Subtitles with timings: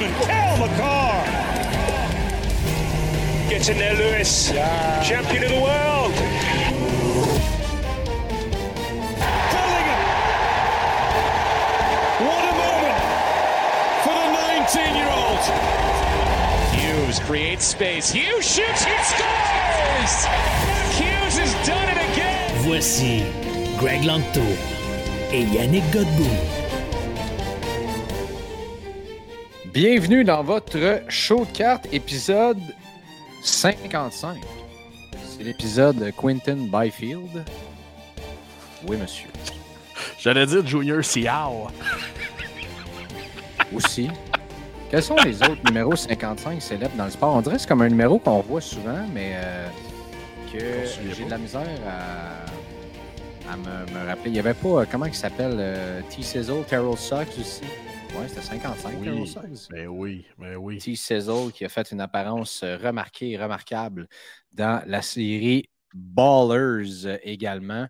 [0.00, 1.24] Young defenseman Cal McCarr.
[3.50, 4.50] Gets in there, Lewis.
[4.50, 6.12] Champion of the world.
[9.52, 10.00] Bellingham.
[12.26, 12.98] What a moment
[14.04, 15.42] for the 19-year-old.
[16.74, 18.10] Hughes creates space.
[18.10, 18.84] Hughes shoots.
[18.84, 20.26] He scores.
[20.96, 22.54] Hughes has done it again.
[22.62, 23.24] Voici
[23.78, 24.44] Greg Lanto
[25.32, 26.59] et Yannick Godbout.
[29.72, 32.58] Bienvenue dans votre show de cartes, épisode
[33.44, 34.36] 55.
[35.24, 37.44] C'est l'épisode Quentin Byfield.
[38.88, 39.28] Oui, monsieur.
[40.18, 41.20] J'allais dire Junior Seau.
[43.72, 44.08] Aussi.
[44.90, 47.36] Quels sont les autres numéros 55 célèbres dans le sport?
[47.36, 49.68] On dirait que c'est comme un numéro qu'on voit souvent, mais euh,
[50.52, 50.58] que
[51.16, 54.30] j'ai de la misère à, à me, me rappeler.
[54.30, 57.62] Il n'y avait pas, euh, comment il s'appelle, euh, T-Sizzle, Terrell Sox aussi?
[58.18, 59.34] Ouais, c'était 55, Terrell Oui,
[59.70, 60.78] mais oui, mais oui.
[60.78, 60.94] T.
[61.54, 64.08] Qui a fait une apparence euh, remarquée et remarquable
[64.52, 67.86] dans la série Ballers euh, également.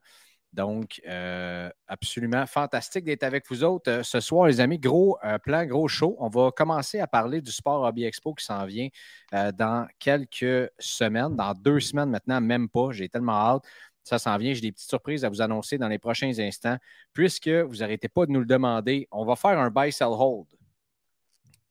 [0.53, 4.79] Donc, euh, absolument fantastique d'être avec vous autres euh, ce soir, les amis.
[4.81, 6.17] Gros euh, plan, gros show.
[6.19, 8.89] On va commencer à parler du Sport Hobby Expo qui s'en vient
[9.33, 12.91] dans quelques semaines, dans deux semaines maintenant, même pas.
[12.91, 13.63] J'ai tellement hâte.
[14.03, 14.53] Ça s'en vient.
[14.55, 16.79] J'ai des petites surprises à vous annoncer dans les prochains instants.
[17.13, 20.47] Puisque vous n'arrêtez pas de nous le demander, on va faire un buy, sell, hold.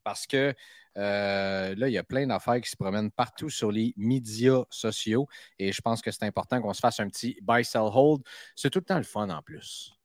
[0.03, 0.53] Parce que
[0.97, 5.27] euh, là, il y a plein d'affaires qui se promènent partout sur les médias sociaux
[5.57, 8.21] et je pense que c'est important qu'on se fasse un petit buy, sell, hold.
[8.55, 9.98] C'est tout le temps le fun en plus.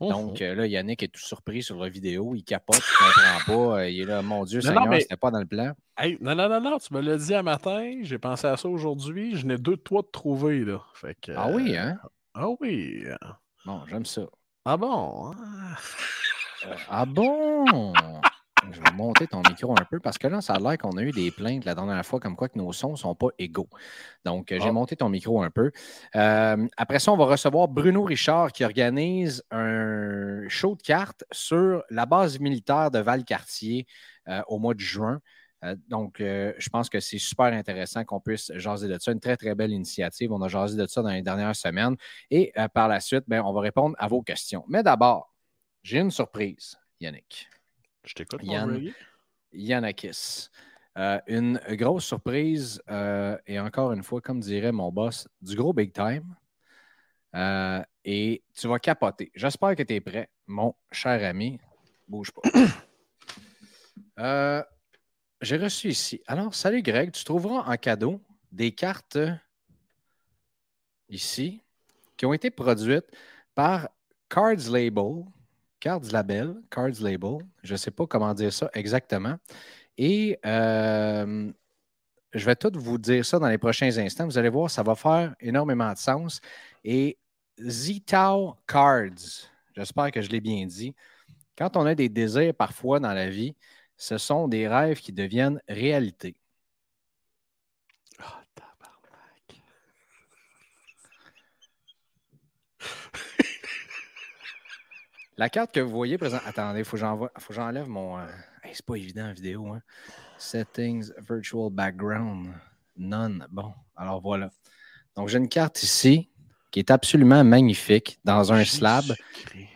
[0.00, 0.08] Hein?
[0.08, 2.34] Donc euh, là, Yannick est tout surpris sur la vidéo.
[2.34, 3.78] Il capote, il ne comprend pas.
[3.80, 5.72] Euh, Il est là, mon Dieu, Non, Seigneur, mais- c'était pas dans le plan.
[5.98, 8.68] Hey, non, non, non, non, tu me l'as dit un matin, j'ai pensé à ça
[8.68, 10.82] aujourd'hui, je n'ai deux de toi de trouver, là.
[10.94, 11.98] Fait que, Ah oui, hein?
[12.34, 13.04] Ah oui.
[13.64, 14.22] Bon, j'aime ça.
[14.64, 15.30] Ah bon?
[15.32, 15.34] hein?
[16.90, 17.92] Ah bon?
[18.72, 21.02] Je vais monter ton micro un peu parce que là, ça a l'air qu'on a
[21.02, 23.68] eu des plaintes la dernière fois comme quoi que nos sons ne sont pas égaux.
[24.24, 24.72] Donc, euh, j'ai Ah.
[24.72, 25.70] monté ton micro un peu.
[26.16, 31.84] Euh, après ça, on va recevoir Bruno Richard qui organise un show de cartes sur
[31.90, 33.86] la base militaire de Valcartier
[34.28, 35.20] euh, au mois de juin.
[35.64, 39.12] Euh, donc, je pense que c'est super intéressant qu'on puisse jaser de ça.
[39.12, 40.32] Une très, très belle initiative.
[40.32, 41.96] On a jasé de ça dans les dernières semaines.
[42.30, 44.64] Et par la suite, ben, on va répondre à vos questions.
[44.68, 45.32] Mais d'abord,
[45.82, 47.48] j'ai une surprise, Yannick.
[48.06, 48.92] Je t'écoute, Yann.
[49.52, 50.48] Yanakis.
[50.96, 55.74] Euh, une grosse surprise euh, et encore une fois, comme dirait mon boss, du gros
[55.74, 56.34] big time.
[57.34, 59.30] Euh, et tu vas capoter.
[59.34, 61.60] J'espère que tu es prêt, mon cher ami.
[62.08, 62.40] Bouge pas.
[65.42, 66.22] J'ai reçu ici.
[66.26, 69.18] Alors, salut Greg, tu trouveras en cadeau des cartes
[71.10, 71.62] ici
[72.16, 73.04] qui ont été produites
[73.54, 73.90] par
[74.30, 75.24] Cards Label.
[75.86, 77.38] Cards Label, Cards Label.
[77.62, 79.36] Je ne sais pas comment dire ça exactement.
[79.96, 81.52] Et euh,
[82.32, 84.24] je vais tout vous dire ça dans les prochains instants.
[84.24, 86.40] Vous allez voir, ça va faire énormément de sens.
[86.82, 87.16] Et
[87.60, 90.92] Zitao Cards, j'espère que je l'ai bien dit.
[91.56, 93.54] Quand on a des désirs parfois dans la vie,
[93.96, 96.34] ce sont des rêves qui deviennent réalité.
[105.38, 106.38] La carte que vous voyez présent.
[106.46, 108.18] Attendez, il faut que j'enlève mon.
[108.18, 108.26] euh,
[108.64, 109.66] hey, c'est pas évident en vidéo.
[109.68, 109.82] Hein?
[110.38, 112.48] Settings, virtual background.
[112.96, 113.46] None.
[113.50, 114.50] Bon, alors voilà.
[115.14, 116.30] Donc, j'ai une carte ici
[116.70, 119.04] qui est absolument magnifique dans un slab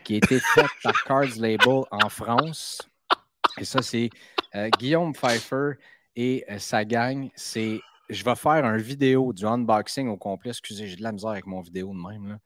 [0.03, 2.81] qui a été faite par Cards Label en France.
[3.59, 4.09] Et ça, c'est
[4.55, 5.73] euh, Guillaume Pfeiffer
[6.17, 7.31] et euh, sa gang.
[7.37, 10.51] C'est, je vais faire un vidéo du unboxing au complet.
[10.53, 12.29] Excusez, j'ai de la misère avec mon vidéo de même.
[12.31, 12.39] là.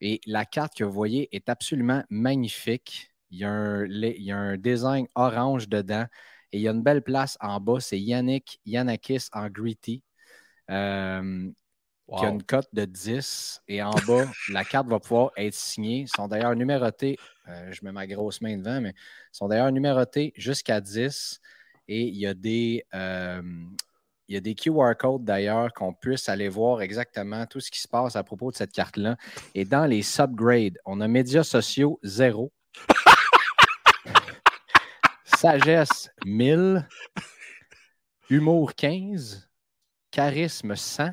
[0.00, 3.12] Et la carte que vous voyez est absolument magnifique.
[3.30, 6.06] Il y a un, il y a un design orange dedans.
[6.52, 7.80] Et il y a une belle place en bas.
[7.80, 10.02] C'est Yannick Yanakis en Gritty.
[10.70, 11.50] Euh,
[12.16, 12.30] qui a Wow.
[12.30, 13.62] une cote de 10.
[13.68, 16.00] Et en bas, la carte va pouvoir être signée.
[16.02, 17.22] Ils sont d'ailleurs numérotés.
[17.48, 21.40] euh, je mets ma grosse main devant, mais ils sont d'ailleurs numérotés jusqu'à 10.
[21.88, 22.84] Et il y a des.
[22.94, 23.42] euh,
[24.30, 27.80] il y a des QR codes d'ailleurs qu'on puisse aller voir exactement tout ce qui
[27.80, 29.16] se passe à propos de cette carte-là.
[29.56, 32.52] Et dans les subgrades, on a médias sociaux 0,
[35.24, 36.86] sagesse 1000,
[38.28, 39.50] humour 15,
[40.12, 41.10] charisme 100.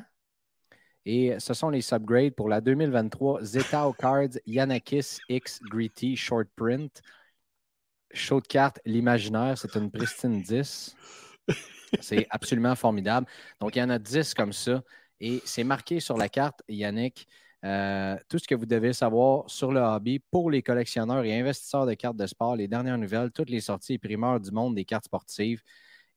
[1.04, 7.02] Et ce sont les subgrades pour la 2023 Zeta Cards Yanakis X Gritty Short Print.
[8.12, 10.94] Show de carte, l'imaginaire, c'est une pristine 10.
[12.00, 13.26] C'est absolument formidable.
[13.60, 14.82] Donc, il y en a 10 comme ça.
[15.20, 17.26] Et c'est marqué sur la carte, Yannick,
[17.64, 21.86] euh, tout ce que vous devez savoir sur le hobby pour les collectionneurs et investisseurs
[21.86, 24.84] de cartes de sport, les dernières nouvelles, toutes les sorties et primeurs du monde des
[24.84, 25.62] cartes sportives.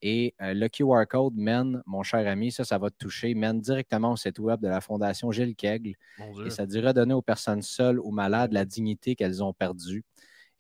[0.04, 3.60] Et euh, le QR code mène, mon cher ami, ça, ça va te toucher, mène
[3.60, 5.96] directement au site web de la Fondation Gilles Kegel.
[6.46, 10.04] Et ça dirait donner aux personnes seules ou malades la dignité qu'elles ont perdue.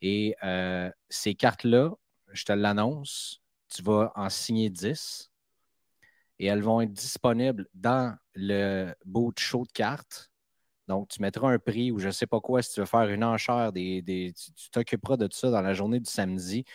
[0.01, 1.91] Et euh, ces cartes-là,
[2.33, 3.40] je te l'annonce,
[3.71, 5.31] tu vas en signer 10
[6.39, 10.31] et elles vont être disponibles dans le boot show de cartes.
[10.87, 13.07] Donc, tu mettras un prix ou je ne sais pas quoi si tu veux faire
[13.09, 13.71] une enchère.
[13.71, 16.65] Des, tu t'occuperas de tout ça dans la journée du samedi.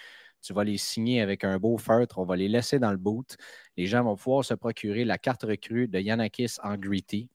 [0.40, 2.18] Tu vas les signer avec un beau feutre.
[2.18, 3.36] On va les laisser dans le boot.
[3.76, 7.28] Les gens vont pouvoir se procurer la carte recrue de Yanakis en Gritty.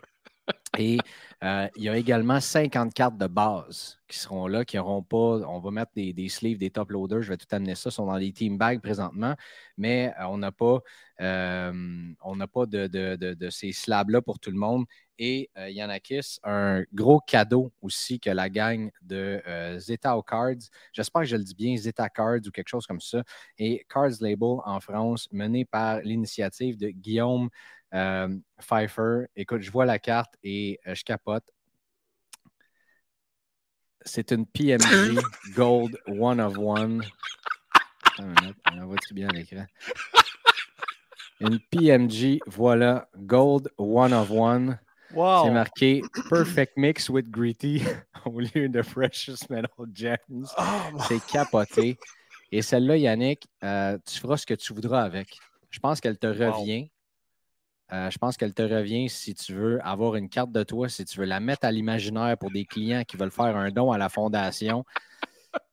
[0.78, 0.98] Et
[1.44, 5.18] euh, il y a également 50 cartes de base qui seront là, qui n'auront pas.
[5.48, 7.24] On va mettre des, sleeves, des top loaders.
[7.24, 7.90] Je vais tout amener ça.
[7.90, 9.36] Ils sont dans les team bags présentement,
[9.76, 10.82] mais euh, on n'a pas,
[11.22, 11.72] euh,
[12.54, 14.86] pas de, ces slabs-là pour tout le monde.
[15.18, 19.40] Et Yanakis, un gros cadeau aussi que la gang de
[19.78, 20.70] Zeta Cards.
[20.94, 23.24] J'espère que je le dis bien, Zeta Cards ou quelque chose comme ça.
[23.60, 27.50] Et Cards Label en France, mené par l'initiative de Guillaume euh,
[27.92, 31.44] Pfeiffer, écoute, je vois la carte et euh, je capote.
[34.04, 35.20] C'est une PMG
[35.56, 37.04] Gold One of One.
[38.20, 39.66] On voit-tu bien l'écran?
[41.40, 44.80] Une PMG, voilà, Gold One of One.
[45.14, 45.44] Wow.
[45.44, 47.84] C'est marqué Perfect Mix with Gritty
[48.26, 50.48] au lieu de Precious Metal Gems.
[50.58, 51.98] Oh, C'est capoté.
[52.52, 55.38] Et celle-là, Yannick, euh, tu feras ce que tu voudras avec.
[55.70, 56.90] Je pense qu'elle te revient.
[57.94, 61.04] Euh, je pense qu'elle te revient si tu veux avoir une carte de toi, si
[61.04, 63.98] tu veux la mettre à l'imaginaire pour des clients qui veulent faire un don à
[63.98, 64.86] la fondation.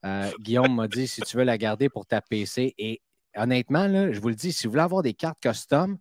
[0.05, 2.75] Euh, Guillaume m'a dit si tu veux la garder pour ta PC.
[2.79, 3.01] Et
[3.37, 5.99] honnêtement, là, je vous le dis, si vous voulez avoir des cartes custom,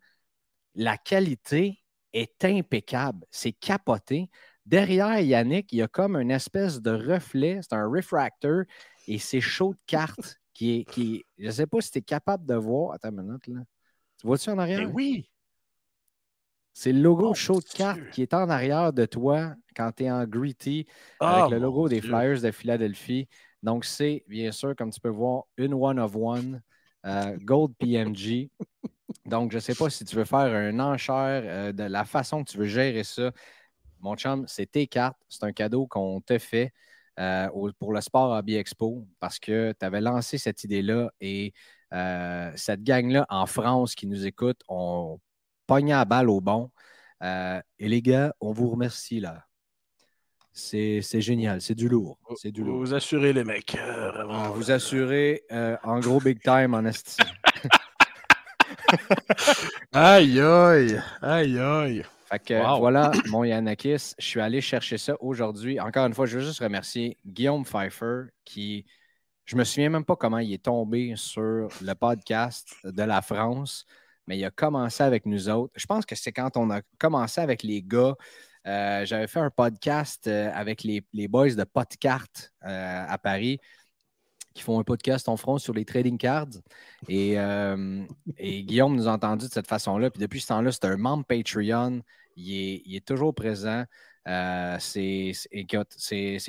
[0.73, 1.83] la qualité
[2.13, 3.25] est impeccable.
[3.29, 4.29] C'est capoté.
[4.65, 8.63] Derrière Yannick, il y a comme une espèce de reflet, c'est un refractor
[9.07, 10.83] et c'est chaud de carte qui est.
[10.85, 12.93] Qui, je ne sais pas si tu es capable de voir.
[12.93, 13.61] Attends une minute, là.
[14.19, 14.79] Tu vois-tu en arrière?
[14.79, 15.29] Ben oui!
[16.79, 20.03] C'est le logo oh, Show de carte qui est en arrière de toi quand tu
[20.03, 20.85] es en avec
[21.19, 23.27] oh, le logo des Flyers de Philadelphie.
[23.63, 26.61] Donc, c'est bien sûr, comme tu peux voir, une one of one,
[27.07, 28.51] euh, Gold PMG.
[29.25, 32.43] Donc, je ne sais pas si tu veux faire un enchère euh, de la façon
[32.43, 33.31] que tu veux gérer ça.
[33.99, 35.17] Mon chum, c'est tes cartes.
[35.27, 36.73] C'est un cadeau qu'on te fait
[37.19, 37.49] euh,
[37.79, 41.53] pour le Sport Hobby Expo parce que tu avais lancé cette idée-là et
[42.55, 45.17] cette gang-là en France qui nous écoute, on
[45.67, 46.71] pogné à balle au bon.
[47.23, 49.43] Euh, et les gars, on vous remercie là.
[50.53, 52.17] C'est génial, c'est du lourd.
[52.35, 52.79] C'est du lourd.
[52.79, 53.75] Vous assurez les mecs.
[53.75, 57.21] Euh, vous assurez euh, en gros big time en esti.
[59.93, 62.03] aïe aïe, aïe aïe.
[62.25, 64.15] Fait que voilà mon Yanakis.
[64.17, 65.79] Je suis allé chercher ça aujourd'hui.
[65.79, 68.85] Encore une fois, je veux juste remercier Guillaume Pfeiffer qui,
[69.45, 73.85] je me souviens même pas comment il est tombé sur le podcast de la France
[74.27, 75.73] mais il a commencé avec nous autres.
[75.75, 78.15] Je pense que c'est quand on a commencé avec les gars.
[78.67, 82.27] Euh, j'avais fait un podcast euh, avec les, boys de Podcart
[82.65, 83.59] euh, à Paris
[84.53, 86.47] qui font un podcast en France sur les trading cards.
[87.07, 87.37] Et,
[88.39, 90.09] Guillaume nous a entendu de cette façon-là.
[90.09, 92.01] Puis depuis ce temps-là, c'est un membre Patreon.
[92.35, 93.83] Il est, toujours présent.
[94.79, 95.33] c'est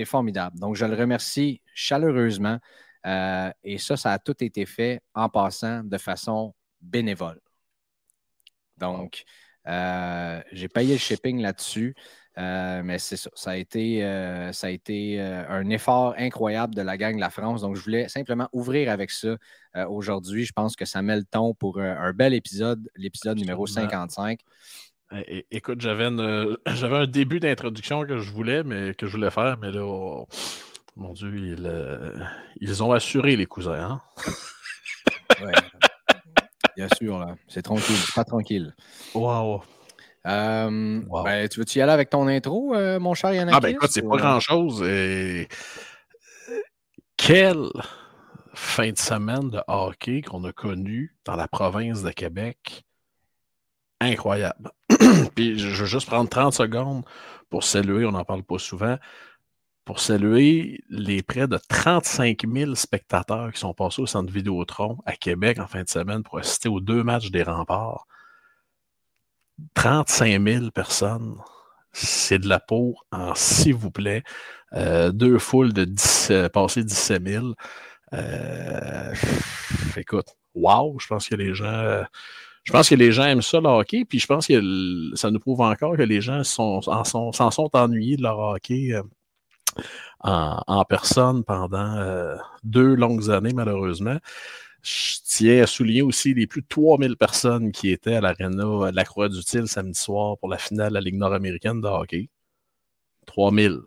[0.07, 0.59] formidable.
[0.59, 2.59] Donc, je le remercie chaleureusement.
[3.05, 7.39] et ça, ça a tout été fait en passant de façon bénévole.
[8.79, 9.25] Donc,
[9.67, 11.95] euh, j'ai payé le shipping là-dessus.
[12.39, 13.31] Euh, mais c'est ça.
[13.35, 17.31] Ça a été, euh, ça a été un effort incroyable de la gang de la
[17.31, 17.63] France.
[17.63, 19.37] Donc, je voulais simplement ouvrir avec ça
[19.89, 20.45] aujourd'hui.
[20.45, 24.41] Je pense que ça met le ton pour un bel épisode, l'épisode numéro 55.
[25.51, 29.85] écoute, j'avais, un début d'introduction que je voulais, mais que je voulais faire, mais là,
[29.85, 30.29] oh,
[30.99, 31.57] mon Dieu,
[32.61, 34.01] ils, ont assuré les cousins.
[35.41, 35.55] Hein?
[36.79, 37.35] Bien sûr, là.
[37.49, 38.73] C'est tranquille, pas tranquille.
[39.13, 39.65] Wow.
[40.29, 43.53] Euh, ben, tu veux-tu y aller avec ton intro, euh, mon cher Yannick?
[43.53, 44.19] Ah, ben écoute, c'est pas euh?
[44.19, 44.85] grand-chose.
[44.87, 45.49] Et...
[47.17, 47.67] Quelle
[48.55, 52.85] fin de semaine de hockey qu'on a connu dans la province de Québec.
[54.01, 54.71] incroyable.
[55.35, 57.03] Puis je veux juste prendre 30 secondes
[57.51, 58.99] pour saluer, on n'en parle pas souvent,
[59.89, 65.17] pour saluer les près de 35 000 spectateurs qui sont passés au centre Vidéotron à
[65.17, 68.07] Québec en fin de semaine pour assister aux deux matchs des remparts.
[69.73, 71.39] 35 000 personnes,
[71.91, 74.25] c'est de la peau en s'il vous plaît.
[74.75, 77.47] Euh, deux foules de 10, euh, passées 17 000.
[78.13, 79.15] Euh,
[79.97, 82.05] écoute, wow, je pense que les gens.
[82.65, 84.61] Je pense que les gens aiment ça, le hockey, puis je pense que
[85.15, 88.93] ça nous prouve encore que les gens s'en sont, sont, ennuyés de leur hockey
[90.21, 94.19] en, personne pendant deux longues années, malheureusement.
[94.83, 98.95] Je tiens à souligner aussi les plus de 3000 personnes qui étaient à l'aréna de
[98.95, 102.31] la Croix du Til samedi soir pour la finale de la Ligue nord-américaine de hockey.
[103.27, 103.81] 3000.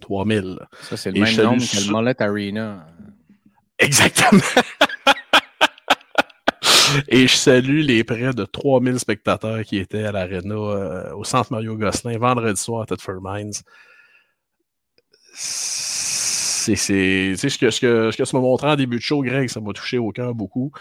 [0.00, 0.58] 3000.
[0.82, 2.86] Ça, c'est le même nombre que le Mollet Arena.
[3.78, 4.40] Exactement.
[7.08, 11.52] Et je salue les près de 3000 spectateurs qui étaient à l'aréna euh, au centre
[11.52, 13.52] Mario Gosselin vendredi soir à Thetford Mines.
[15.36, 19.48] C'est ce que, ce, que, ce que ça m'a montré en début de show, Greg,
[19.48, 20.72] ça m'a touché au cœur beaucoup.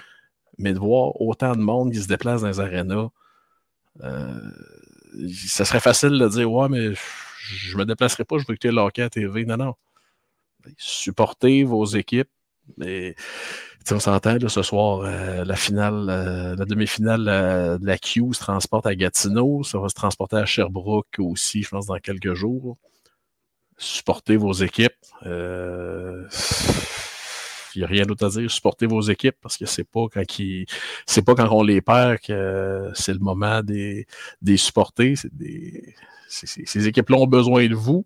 [0.60, 3.10] Mais de voir autant de monde qui se déplace dans les arénas,
[4.02, 4.40] euh,
[5.36, 6.94] ça serait facile de dire Ouais, mais
[7.48, 9.46] je me déplacerai pas, je veux écouter le à TV.
[9.46, 9.74] Non, non.
[10.78, 12.30] Supportez vos équipes.
[12.78, 13.16] Mais
[13.92, 18.86] on s'entend ce soir, euh, la finale, euh, la demi-finale de la Q se transporte
[18.86, 19.64] à Gatineau.
[19.64, 22.78] Ça va se transporter à Sherbrooke aussi, je pense, dans quelques jours.
[23.84, 24.94] Supportez vos équipes.
[27.76, 28.50] Il n'y a rien d'autre à dire.
[28.52, 30.24] Supportez vos équipes parce que c'est pas quand
[31.06, 34.06] c'est pas quand on les perd que c'est le moment des,
[34.42, 35.16] des supporter.
[35.32, 35.96] Des,
[36.30, 38.06] ces équipes-là ont besoin de vous.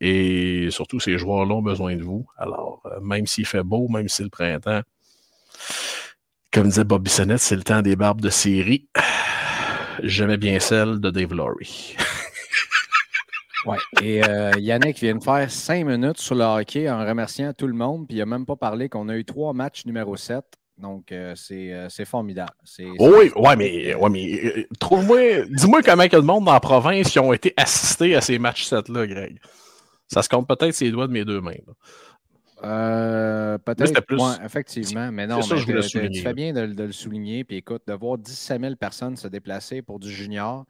[0.00, 2.26] Et surtout, ces joueurs-là ont besoin de vous.
[2.36, 4.82] Alors, euh, même s'il fait beau, même si c'est le printemps,
[6.52, 8.88] comme disait Bobby Sennett, c'est le temps des barbes de série.
[10.02, 11.96] J'aimais bien celle de Dave Laurie.
[13.66, 17.66] oui, et euh, Yannick vient de faire cinq minutes sur le hockey en remerciant tout
[17.66, 20.44] le monde, puis il n'a même pas parlé qu'on a eu trois matchs numéro 7.
[20.76, 22.52] Donc, euh, c'est formidable.
[22.78, 27.18] oui, ouais, mais, ouais, mais trouve-moi, dis-moi comment a de monde dans la province qui
[27.20, 29.38] ont été assistés à ces matchs 7-là, Greg.
[30.08, 31.52] Ça se compte peut-être ses doigts de mes deux mains.
[32.64, 34.20] Euh, peut-être, plus...
[34.44, 37.44] effectivement, mais non, ça, mais tu fais bien de, le souligner.
[37.44, 40.64] Puis écoute, de voir 17 000 personnes se déplacer pour du junior,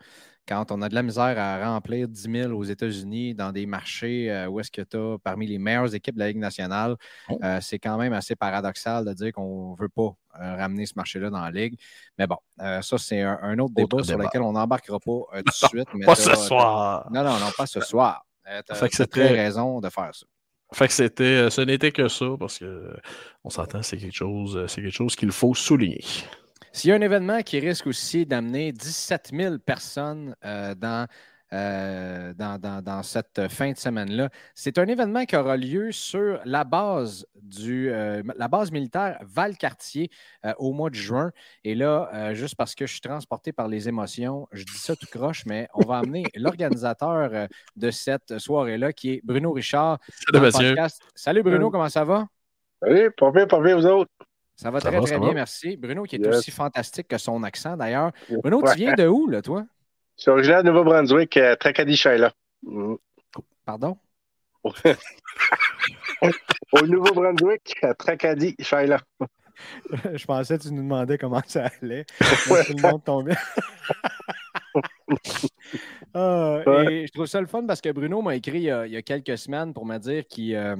[0.46, 4.30] quand on a de la misère à remplir 10 000 aux États-Unis dans des marchés
[4.30, 6.96] euh, où est-ce que tu as parmi les meilleures équipes de la Ligue nationale,
[7.28, 7.38] oh.
[7.42, 11.30] euh, c'est quand même assez paradoxal de dire qu'on ne veut pas ramener ce marché-là
[11.30, 11.78] dans la Ligue.
[12.18, 15.88] Mais bon, ça, c'est un, autre, débat sur lequel on n'embarquera pas tout de suite.
[15.94, 17.08] Mais pas ce soir.
[17.12, 18.24] Non, non, non, pas ce soir.
[18.48, 20.26] Euh, tu as, très raison de faire ça.
[20.72, 22.94] Fait que c'était, euh, ce n'était que ça, parce que
[23.44, 26.04] on s'entend, c'est quelque chose, euh, c'est quelque chose qu'il faut souligner.
[26.74, 31.06] S'il y a un événement qui risque aussi d'amener 17 000 personnes dans
[31.54, 34.28] euh, dans, cette fin de semaine-là.
[34.56, 40.10] C'est un événement qui aura lieu sur la base, du, euh, la base militaire Valcartier
[40.44, 41.30] euh, au mois de juin.
[41.62, 45.06] Et là, juste parce que je suis transporté par les émotions, je dis ça tout
[45.06, 49.98] croche, mais on va amener l'organisateur de cette soirée-là, qui est Bruno Richard.
[50.50, 50.76] Salut,
[51.14, 52.26] Salut Bruno, comment ça va?
[52.82, 54.10] Salut, pas bien, pas bien, vous autres?
[54.56, 55.76] Ça va très, très bien, merci.
[55.76, 58.12] Bruno, qui est aussi fantastique que son accent d'ailleurs.
[58.30, 59.66] Bruno, tu viens de où, là, toi?
[60.16, 62.32] Je suis originaire de Nouveau-Brunswick, euh, Tracadie, Shaila.
[62.62, 62.94] Mm.
[63.64, 63.98] Pardon?
[66.72, 69.00] Au Nouveau-Brunswick, Tracadie, Shaila.
[70.14, 72.04] Je pensais que tu nous demandais comment ça allait.
[72.18, 73.36] Tout le monde tombait.
[76.14, 79.02] Ah, et je trouve ça le fun parce que Bruno m'a écrit il y, a,
[79.02, 80.76] quelques semaines pour me dire qu'il euh,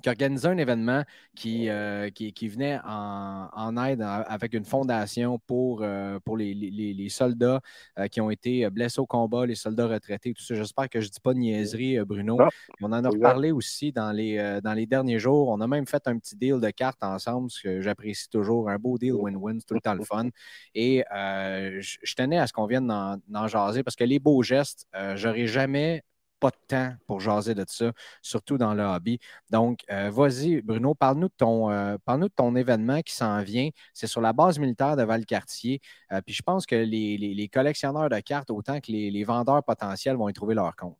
[0.00, 1.04] qui organisait un événement
[1.34, 7.60] qui, euh, qui, venait en, aide avec une fondation pour, euh, pour les, soldats
[7.98, 10.54] euh, qui ont été blessés au combat, les soldats retraités, tout ça.
[10.54, 12.38] J'espère que je ne dis pas de niaiserie, Bruno.
[12.80, 15.48] on en a reparlé aussi dans les, dans les derniers jours.
[15.48, 18.68] On a même fait un petit deal de cartes ensemble, ce que j'apprécie toujours.
[18.68, 20.28] Un beau deal win-win, c'est tout le temps le fun.
[20.74, 25.46] Et je tenais à ce qu'on vienne en, jaser parce que les beaux gestes, j'aurais
[25.46, 26.02] jamais
[26.40, 27.92] pas de temps pour jaser de ça,
[28.22, 29.20] surtout dans le hobby.
[29.50, 33.68] Donc, euh, vas-y, Bruno, parle-nous de, ton, euh, parle de ton événement qui s'en vient.
[33.92, 35.80] C'est sur la base militaire de Valcartier.
[36.12, 40.28] Euh, puis je pense que les, collectionneurs de cartes, autant que les, vendeurs potentiels, vont
[40.28, 40.96] y trouver leur compte.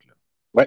[0.52, 0.64] Oui.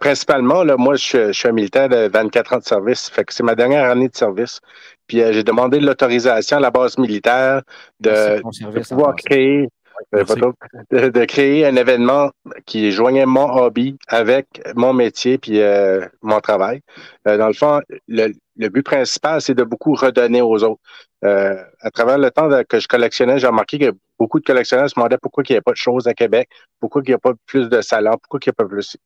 [0.00, 3.08] principalement, là, moi, je, suis un militaire de 24 ans de service.
[3.08, 4.60] Fait que c'est ma dernière année de service.
[5.06, 7.62] Puis j'ai demandé l'autorisation à la base militaire
[8.00, 8.42] de
[8.88, 9.68] pouvoir créer
[10.14, 12.30] euh, de, créer un événement
[12.66, 16.80] qui joignait mon hobby avec mon métier puis euh, mon travail.
[17.26, 18.32] Euh, dans le fond, le,
[18.68, 20.80] but principal, c'est de beaucoup redonner aux autres.
[21.22, 25.18] à travers le temps que je collectionnais, j'ai remarqué que beaucoup de collectionneurs se demandaient
[25.20, 26.48] pourquoi il n'y avait pas de choses à Québec,
[26.80, 28.96] pourquoi il n'y a pas plus de salons, pourquoi il n'y a pas plus.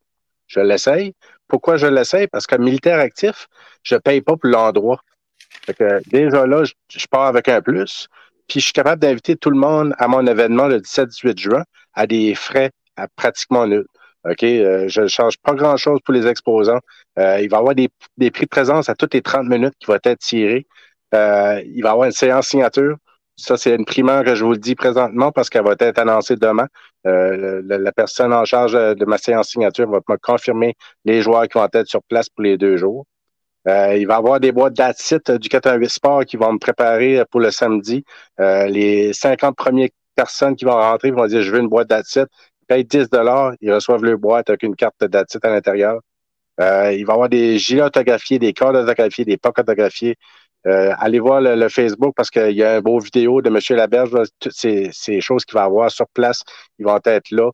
[0.46, 1.14] Je l'essaye.
[1.48, 2.26] Pourquoi je l'essaye?
[2.28, 3.48] Parce que militaire actif,
[3.82, 5.00] je ne paye pas pour l'endroit.
[6.06, 8.08] déjà là, je, pars avec un plus.
[8.48, 12.06] Puis je suis capable d'inviter tout le monde à mon événement le 17-18 juin à
[12.06, 13.86] des frais à pratiquement nuls.
[14.28, 14.42] OK?
[14.42, 16.80] Euh, je ne change pas grand-chose pour les exposants.
[17.18, 17.88] Euh, il va y avoir des,
[18.30, 20.66] prix de présence à toutes les 30 minutes qui vont être tirés.
[21.14, 22.96] Euh, il va y avoir une séance signature.
[23.36, 26.36] Ça, c'est une primeur que je vous le dis présentement parce qu'elle va être annoncée
[26.36, 26.68] demain.
[27.04, 30.74] la, personne en charge de ma séance signature va me confirmer
[31.04, 33.04] les joueurs qui vont être sur place pour les deux jours.
[33.66, 37.40] Il va y avoir des boîtes d'Atit du 88 Sport qui vont me préparer pour
[37.40, 38.04] le samedi.
[38.38, 42.26] les 50 premières personnes qui vont rentrer vont dire Je veux une boîte d'Atit
[42.66, 43.08] payent 10
[43.60, 46.00] ils reçoivent leur boîte avec une carte d'attitude à l'intérieur.
[46.60, 50.16] Euh, il va y avoir des gilets autographiés, des cartes autographiés, des pocs autographiés.
[50.66, 53.58] Euh, allez voir le, Facebook parce qu'il y a un beau vidéo de M.
[53.76, 54.10] Laberge.
[54.40, 56.42] toutes ces, choses qu'il va avoir sur place,
[56.78, 57.50] ils vont être là.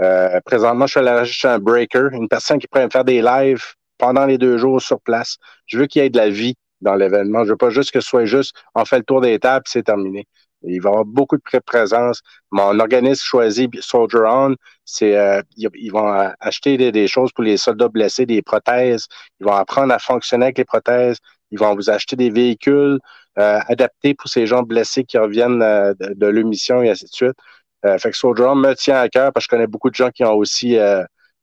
[0.00, 3.04] Euh, présentement, je suis à la recherche d'un breaker, une personne qui pourrait me faire
[3.04, 3.64] des lives
[4.00, 5.36] pendant les deux jours sur place.
[5.66, 7.44] Je veux qu'il y ait de la vie dans l'événement.
[7.44, 9.84] Je veux pas juste que ce soit juste on fait le tour des tables c'est
[9.84, 10.26] terminé.
[10.62, 12.20] Il va y avoir beaucoup de présence.
[12.50, 14.54] Mon organisme choisi, Soldier On,
[14.84, 16.06] c'est euh, ils, vont
[16.40, 19.06] acheter des, choses pour les soldats blessés, des prothèses.
[19.40, 21.16] Ils vont apprendre à fonctionner avec les prothèses.
[21.50, 22.98] Ils vont vous acheter des véhicules
[23.38, 27.06] euh, adaptés pour ces gens blessés qui reviennent euh, de, de leur mission et ainsi
[27.06, 27.36] de suite.
[27.82, 30.10] fait que Soldier On me tient à cœur parce que je connais beaucoup de gens
[30.10, 30.76] qui ont aussi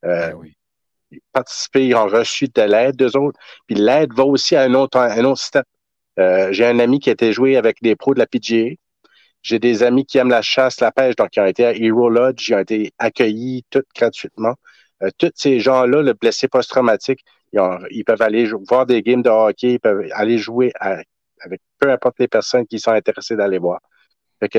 [0.03, 0.35] ben
[1.33, 3.39] participé, ils ont reçu de l'aide d'eux autres.
[3.67, 5.65] Puis l'aide va aussi à un autre, un autre step.
[6.17, 8.75] J'ai un ami qui a été joué avec des pros de la PGA.
[9.43, 12.09] J'ai des amis qui aiment la chasse, la pêche, donc qui ont été à Hero
[12.09, 14.55] Lodge, ils ont été accueillis tout gratuitement.
[15.03, 17.23] Euh, tous ces gens-là, le blessé post-traumatique,
[17.53, 21.07] ils, peuvent aller voir des games de hockey, ils peuvent aller jouer avec
[21.79, 23.79] peu importe les personnes qui sont intéressées d'aller voir.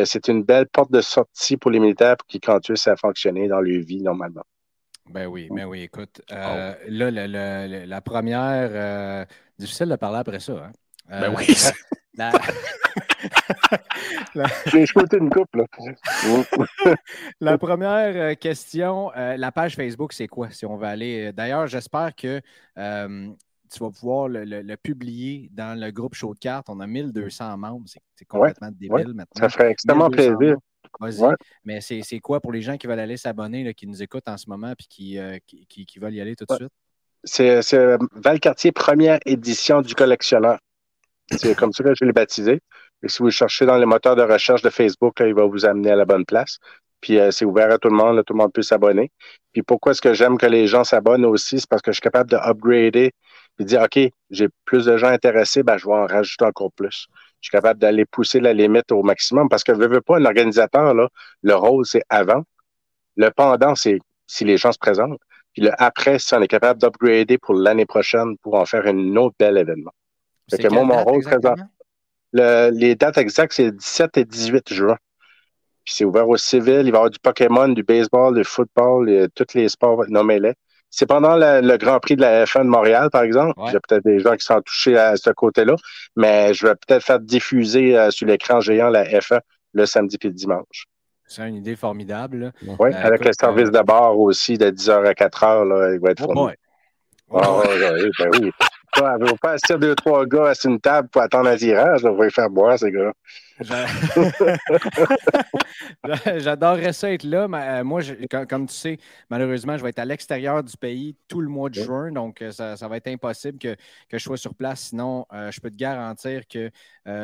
[0.04, 3.60] C'est une belle porte de sortie pour les militaires pour qu'ils continuent à fonctionner dans
[3.60, 4.44] leur vie normalement.
[5.10, 6.20] Ben oui, ben oui, écoute.
[6.32, 9.24] Euh, là, la première, euh,
[9.58, 10.52] difficile de parler après ça.
[10.52, 10.72] Hein?
[11.08, 11.46] ben oui.
[14.66, 15.48] J'ai une coupe,
[17.40, 21.26] la première euh, question, euh, la page Facebook, c'est quoi si on va aller?
[21.26, 22.40] Euh, d'ailleurs, j'espère que
[22.76, 26.68] tu vas pouvoir le, publier dans le groupe Show de cartes.
[26.70, 27.86] On a 1200 membres.
[28.14, 29.40] C'est complètement débile maintenant.
[29.40, 30.56] Ça ferait extrêmement plaisir.
[31.64, 34.48] Mais c'est quoi pour les gens qui veulent aller s'abonner, qui nous écoutent en ce
[34.48, 36.72] moment et qui, qui, qui, veulent y aller tout de suite?
[37.24, 40.58] C'est Valcartier, première édition du collectionneur.
[41.30, 42.60] C'est comme ça que je l'ai baptisé.
[43.02, 45.90] Et si vous cherchez dans les moteurs de recherche de Facebook, il va vous amener
[45.90, 46.58] à la bonne place.
[47.00, 49.12] Puis euh, c'est ouvert à tout le monde, tout le monde peut s'abonner.
[49.52, 51.60] Puis pourquoi est-ce que j'aime que les gens s'abonnent aussi?
[51.60, 53.12] C'est parce que je suis capable de upgrader
[53.60, 53.98] et dire OK,
[54.30, 57.06] j'ai plus de gens intéressés, ben, je vais en rajouter encore plus.
[57.40, 60.18] Je suis capable d'aller pousser la limite au maximum parce que je ne veux pas
[60.18, 61.08] un organisateur, là,
[61.42, 62.42] le rôle, c'est avant.
[63.16, 65.18] Le pendant, c'est si les gens se présentent.
[65.52, 69.16] Puis le après, si on est capable d'upgrader pour l'année prochaine pour en faire un
[69.16, 69.92] autre bel événement.
[70.48, 71.54] C'est que moi, mon rôle présent.
[72.32, 74.96] les dates exactes, c'est le 17 et 18 juin.
[75.84, 76.82] Puis c'est ouvert aux civils.
[76.84, 80.54] Il va y avoir du Pokémon, du baseball, du football, tous les sports, nommez-les.
[80.90, 83.54] C'est pendant le, Grand Prix de la F1 de Montréal, par exemple.
[83.66, 85.76] Il y a peut-être des gens qui sont touchés à ce côté-là,
[86.16, 89.40] mais je vais peut-être faire diffuser euh, sur l'écran géant la F1
[89.74, 90.86] le samedi et le dimanche.
[91.26, 92.52] C'est une idée formidable.
[92.78, 96.00] Oui, euh, avec le service euh, de bar aussi de 10h à 4h, là, il
[96.00, 96.54] va être oh fourni.
[97.30, 97.62] Oh,
[98.18, 98.50] ben oui.
[98.96, 102.04] Elle ne va pas assis deux, trois gars à une table pour attendre un tirage.
[102.06, 103.12] On va les faire boire, ces gars.
[106.38, 108.00] J'adorerais ça être là, mais euh, moi,
[108.48, 108.98] comme, tu sais,
[109.30, 112.52] malheureusement, je vais être à l'extérieur du pays tout le mois de juin, donc euh,
[112.52, 113.74] ça, va être impossible que,
[114.12, 114.90] je sois sur place.
[114.90, 116.70] Sinon, euh, je peux te garantir que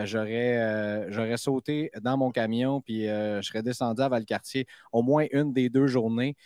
[0.04, 5.68] j'aurais sauté dans mon camion puis je serais descendu à Valcartier au moins une des
[5.68, 6.36] deux journées,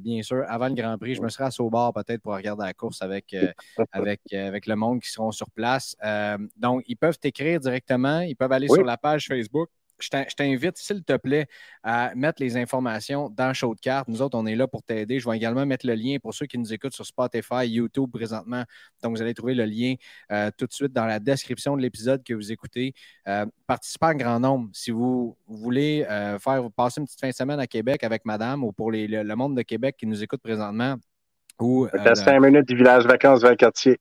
[0.00, 1.14] bien sûr, avant le Grand Prix.
[1.14, 3.34] Je me serais assis au bar peut-être pour regarder la course avec,
[3.92, 5.96] avec, avec le monde qui seront sur place.
[6.56, 9.68] donc, ils peuvent t'écrire directement, ils peuvent aller sur la page Facebook.
[10.00, 11.46] Je t'invite, s'il te plaît,
[11.82, 14.08] à mettre les informations dans Show de cartes.
[14.08, 15.20] Nous autres, on est là pour t'aider.
[15.20, 18.64] Je vais également mettre le lien pour ceux qui nous écoutent sur Spotify, YouTube présentement.
[19.02, 19.94] Donc, vous allez trouver le lien
[20.32, 22.94] euh, tout de suite dans la description de l'épisode que vous écoutez.
[23.28, 24.68] Euh, participez en grand nombre.
[24.72, 28.64] Si vous, voulez euh, faire passer une petite fin de semaine à Québec avec madame
[28.64, 30.96] ou pour le, monde de Québec qui nous écoute présentement,
[31.60, 31.86] ou.
[31.92, 33.98] à 5 minutes du village vacances vers le quartier.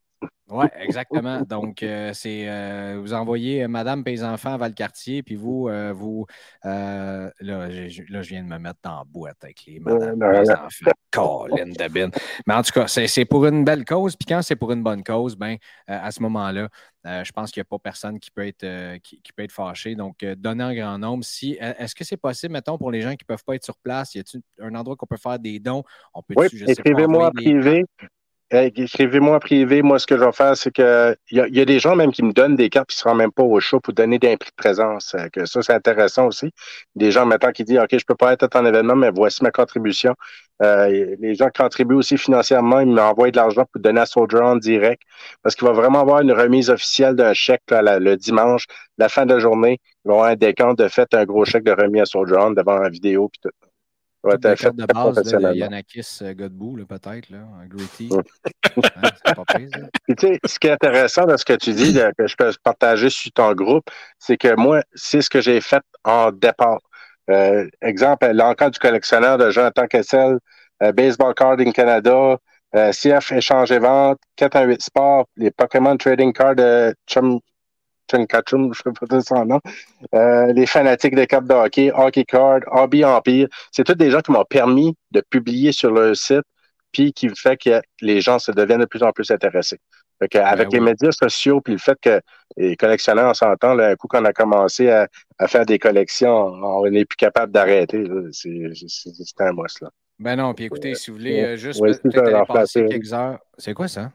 [0.51, 1.41] Oui, exactement.
[1.41, 6.25] Donc, euh, c'est euh, vous envoyez Madame et enfants à Valcartier, puis vous, vous
[6.63, 10.91] là, je, viens de me mettre en boîte avec les Madame et les enfants.
[11.12, 12.10] Colin Dabin.
[12.47, 15.03] Mais en tout cas, c'est pour une belle cause, puis quand c'est pour une bonne
[15.03, 16.69] cause, ben, à ce moment-là,
[17.05, 19.95] je pense qu'il n'y a pas personne qui peut être, qui, peut être fâché.
[19.95, 21.23] Donc, donner en grand nombre.
[21.23, 23.77] Si, Est-ce que c'est possible, mettons, pour les gens qui ne peuvent pas être sur
[23.77, 25.84] place, y a-t-il un endroit qu'on peut faire des dons?
[26.13, 27.86] On peut, oui, écrivez-moi privé.
[28.51, 29.83] Écrivez-moi privé.
[29.83, 32.23] Moi, ce que je vais faire, c'est que il y, a des gens même qui
[32.23, 34.49] me donnent des cartes qui ne se même pas au show pour donner des prix
[34.49, 35.13] de présence.
[35.13, 36.51] Euh, que ça, c'est intéressant aussi.
[36.95, 39.43] Des gens maintenant qui disent OK, je peux pas être à ton événement, mais voici
[39.43, 40.15] ma contribution.
[40.63, 44.55] Euh, les gens contribuent aussi financièrement, ils m'envoient de l'argent pour donner à Soldier en
[44.55, 45.03] direct.
[45.43, 48.65] Parce qu'il va vraiment avoir une remise officielle d'un chèque le dimanche,
[48.97, 49.79] la fin de la journée.
[50.05, 52.79] Ils vont avoir un décompte de fait, un gros chèque de remis à Soldier devant
[52.79, 53.68] la vidéo puis tout.
[54.23, 58.10] Ouais, t'as fait de base de Yanakis euh, Godbout, peut-être, là, un Gritty.
[58.12, 58.21] Hein,
[59.23, 59.67] pas tu
[60.19, 63.32] sais, ce qui est intéressant dans ce que tu dis, que je peux partager sur
[63.32, 66.79] ton groupe, c'est que moi, c'est ce que j'ai fait en départ.
[67.29, 70.39] Euh, exemple, l'enquête du collectionneur de Jonathan Kessel,
[70.82, 72.38] euh, Baseball Carding Canada,
[72.75, 77.39] euh, CF Échange et Vente, 418 Sport, les Pokémon Trading Cards de Chum
[78.12, 79.60] Je ne sais pas son nom,
[80.15, 83.48] euh, les fanatiques des cartes de hockey, Hockey Card, Hobby Empire.
[83.72, 86.43] C'est tous des gens qui m'ont permis de publier sur leur site,
[86.91, 89.80] puis qui fait que les gens se deviennent de plus en plus intéressés.
[90.19, 92.19] avec ben les médias sociaux, puis le fait que
[92.58, 95.08] les collectionneurs, on s'entend, un coup qu'on a commencé à,
[95.48, 98.04] faire des collections, on n'est plus capable d'arrêter.
[98.32, 99.89] C'est un mousse, là.
[100.19, 103.39] Ben non, puis écoutez, si vous voulez euh, juste peut-être passer quelques heures.
[103.58, 104.12] C'est quoi ça?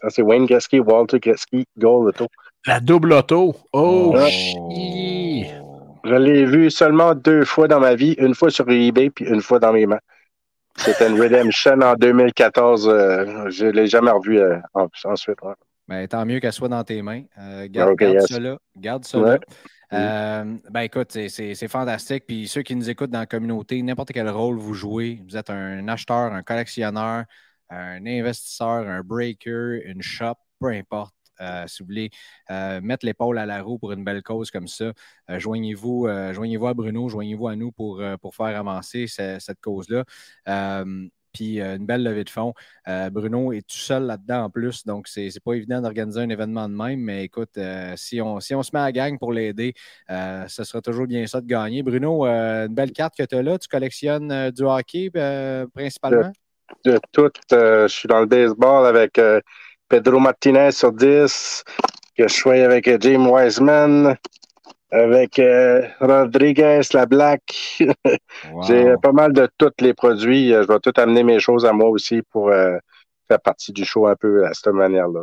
[0.00, 2.28] Ça, c'est Wayne Gretzky, Walter Gretzky, Gold Auto.
[2.66, 3.56] La double auto.
[3.72, 4.28] Oh, ah.
[4.28, 9.42] Je l'ai vu seulement deux fois dans ma vie, une fois sur eBay puis une
[9.42, 9.98] fois dans mes mains.
[10.76, 12.88] C'était une Redemption en 2014.
[12.88, 15.38] Euh, je ne l'ai jamais revu euh, ensuite.
[15.88, 17.22] Ben, tant mieux qu'elle soit dans tes mains.
[17.38, 18.56] Euh, garde, garde ça là.
[18.76, 20.44] Garde ça là.
[20.70, 22.24] ben écoute, c'est fantastique.
[22.26, 25.50] Puis ceux qui nous écoutent dans la communauté, n'importe quel rôle vous jouez, vous êtes
[25.50, 27.24] un acheteur, un collectionneur,
[27.70, 31.14] un investisseur, un breaker, une shop, peu importe.
[31.40, 32.10] Euh, si vous voulez
[32.50, 34.92] euh, mettre l'épaule à la roue pour une belle cause comme ça,
[35.30, 40.04] euh, joignez-vous joignez à Bruno, joignez-vous à nous pour, pour faire avancer cette, cause-là.
[41.32, 42.54] puis une belle levée de fonds.
[43.12, 46.74] Bruno est tout seul là-dedans en plus, donc c'est pas évident d'organiser un événement de
[46.74, 47.58] même, mais écoute,
[47.96, 49.74] si, on, si on se met à la gang pour l'aider,
[50.08, 51.82] ce sera toujours bien ça de gagner.
[51.82, 55.10] Bruno, une belle carte que tu as là, tu collectionnes du hockey
[55.72, 56.32] principalement?
[56.84, 59.18] De, tout, je suis dans le baseball avec
[59.88, 61.64] Pedro Martinez sur 10,
[62.16, 64.16] que je sois avec euh, James Wiseman,
[64.90, 67.80] avec euh, Rodriguez, la Black.
[68.66, 70.50] J'ai pas mal de tous les produits.
[70.50, 72.76] Je vais tout amener mes choses à moi aussi pour euh,
[73.28, 75.22] faire partie du show un peu à cette manière-là.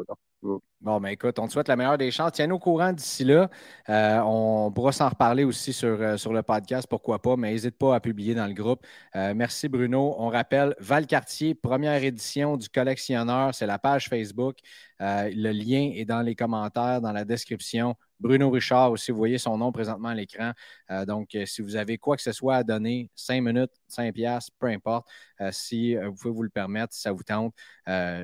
[0.82, 2.34] Bon, ben écoute, on te souhaite la meilleure des chances.
[2.34, 3.50] Tiens-nous au courant d'ici là.
[3.90, 7.76] Euh, on pourra s'en reparler aussi sur, euh, sur le podcast, pourquoi pas, mais n'hésite
[7.78, 8.86] pas à publier dans le groupe.
[9.16, 10.16] Euh, merci Bruno.
[10.20, 14.58] On rappelle Valcartier, première édition du collectionneur, c'est la page Facebook.
[15.00, 17.96] le lien est dans les commentaires, dans la description.
[18.20, 20.52] Bruno Richard aussi, vous voyez son nom présentement à l'écran.
[20.92, 24.14] Euh, donc, euh, si vous avez quoi que ce soit à donner, 5 minutes, 5
[24.14, 25.08] piastres, peu importe,
[25.42, 27.54] euh, si vous pouvez vous le permettre, si ça vous tente,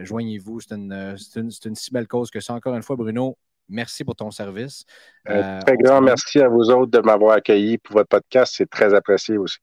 [0.03, 0.61] joignez-vous.
[0.61, 2.53] C'est une, une, si belle cause que ça.
[2.53, 4.85] Encore une fois, Bruno, merci pour ton service.
[5.25, 8.53] très grand merci à vous autres de m'avoir accueilli pour votre podcast.
[8.55, 9.57] C'est très apprécié aussi.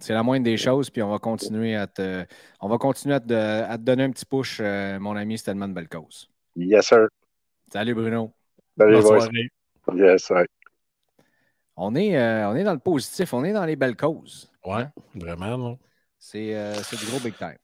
[0.00, 2.24] C'est la moindre des choses, puis on va continuer à te,
[2.60, 5.38] on va continuer à te, donner un petit push, mon ami.
[5.38, 6.30] C'est tellement une belle cause.
[6.54, 7.08] Yes, sir.
[7.72, 8.32] Salut, Bruno.
[8.76, 9.48] Salut, Bonne
[9.94, 10.30] Yes,
[11.76, 14.50] On est, euh, on est dans le positif, on est dans les belles causes.
[14.64, 15.78] Ouais, vraiment, non?
[16.34, 17.56] Euh, c'est du gros big time.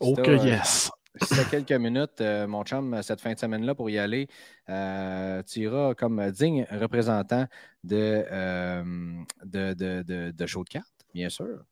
[0.00, 0.90] Ok, oh yes.
[1.20, 4.28] Si tu quelques minutes, euh, mon chum, cette fin de semaine-là, pour y aller,
[4.68, 7.46] tu iras comme digne représentant
[7.82, 8.24] de,
[9.44, 11.64] de, de, de, show de cartes, bien sûr.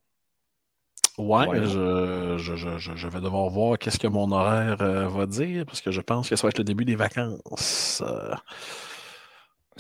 [1.17, 4.77] Ouais, Je, je, je, je, vais devoir voir qu'est-ce que mon horaire
[5.09, 8.03] va dire, parce que je pense que ça va être le début des vacances.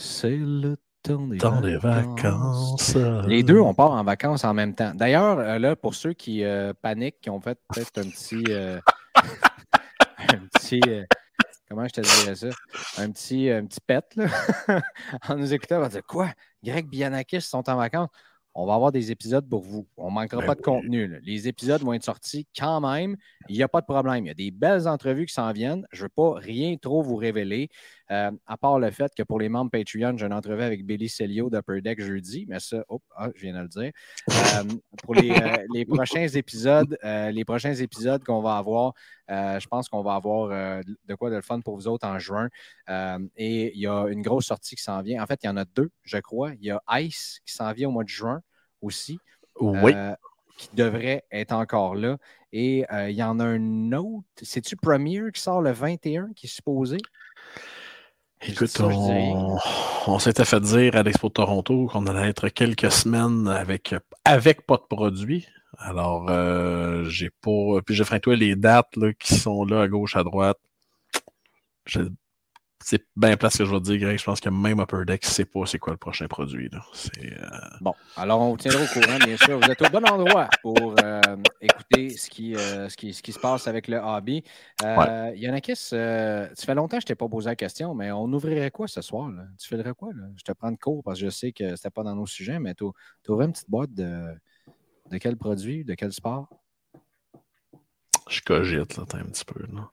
[0.00, 2.94] C'est le temps des, vacances.
[3.26, 4.92] Les deux, on part en vacances en même temps.
[4.94, 8.44] D'ailleurs, euh, là, pour ceux qui euh, paniquent, qui ont fait peut-être un petit.
[8.48, 8.78] Euh,
[10.18, 10.80] un petit.
[11.68, 12.48] comment je te dirais ça?
[12.96, 14.28] Un petit, un petit pet, là.
[15.28, 16.30] en nous écoutant, on va dire Quoi?
[16.62, 18.10] Greg Bianakis sont en vacances?
[18.60, 19.86] on va avoir des épisodes pour vous.
[19.96, 21.20] On ne manquera ben pas de contenu.
[21.22, 23.16] Les épisodes vont être sortis quand même.
[23.48, 24.24] Il n'y a pas de problème.
[24.24, 25.86] Il y a des belles entrevues qui s'en viennent.
[25.92, 27.68] Je ne veux pas rien trop vous révéler.
[28.08, 31.50] À part le fait que pour les membres Patreon, j'ai une entrevue avec Billy Celio
[31.50, 33.92] d'Upper Deck jeudi, mais ça, oh, ah, je viens de le dire.
[35.02, 35.34] pour les,
[35.74, 38.92] les, prochains épisodes, les prochains épisodes qu'on va avoir,
[39.28, 42.48] je pense qu'on va avoir de quoi de le fun pour vous autres en juin.
[43.36, 45.22] et il y a une grosse sortie qui s'en vient.
[45.22, 46.52] En fait, il y en a deux, je crois.
[46.54, 48.40] Il y a Ice qui s'en vient au mois de juin
[48.80, 49.18] aussi.
[49.60, 49.92] Oui
[50.58, 52.18] qui devrait être encore là.
[52.52, 54.26] Et euh, il y en a un autre.
[54.42, 56.98] C'est-tu Premier qui sort le 21 qui est supposé?
[58.42, 63.94] Écoute, on, s'était fait dire à l'Expo de Toronto qu'on allait être quelques semaines avec,
[64.24, 65.46] avec pas de produits.
[65.78, 67.80] Alors, euh, j'ai pas.
[67.84, 70.58] Puis j'ai fait toi les dates qui sont là à gauche, à droite
[72.80, 74.18] c'est bien place que je vais dire, Greg.
[74.18, 76.70] Je pense que même Upper Deck ne sait pas c'est quoi le prochain produit.
[76.72, 77.38] Euh,
[77.80, 79.58] bon, alors on vous tiendra au courant, bien sûr.
[79.58, 81.20] Vous êtes au bon endroit pour euh,
[81.60, 84.44] écouter ce qui, euh, ce, qui, ce qui se passe avec le hobby.
[84.84, 88.32] Euh, Yanakis, ça fait longtemps que je ne t'ai pas posé la question, mais on
[88.32, 89.30] ouvrirait quoi ce soir?
[89.58, 90.12] Tu ferais quoi?
[90.14, 90.24] Là?
[90.36, 92.26] Je te prends de cours parce que je sais que ce n'était pas dans nos
[92.26, 92.84] sujets, mais tu
[93.28, 94.28] ouvrais une petite boîte de,
[95.10, 96.48] de quel produit, de quel sport?
[98.28, 99.60] Je cogite, là, un petit peu.
[99.72, 99.90] Là.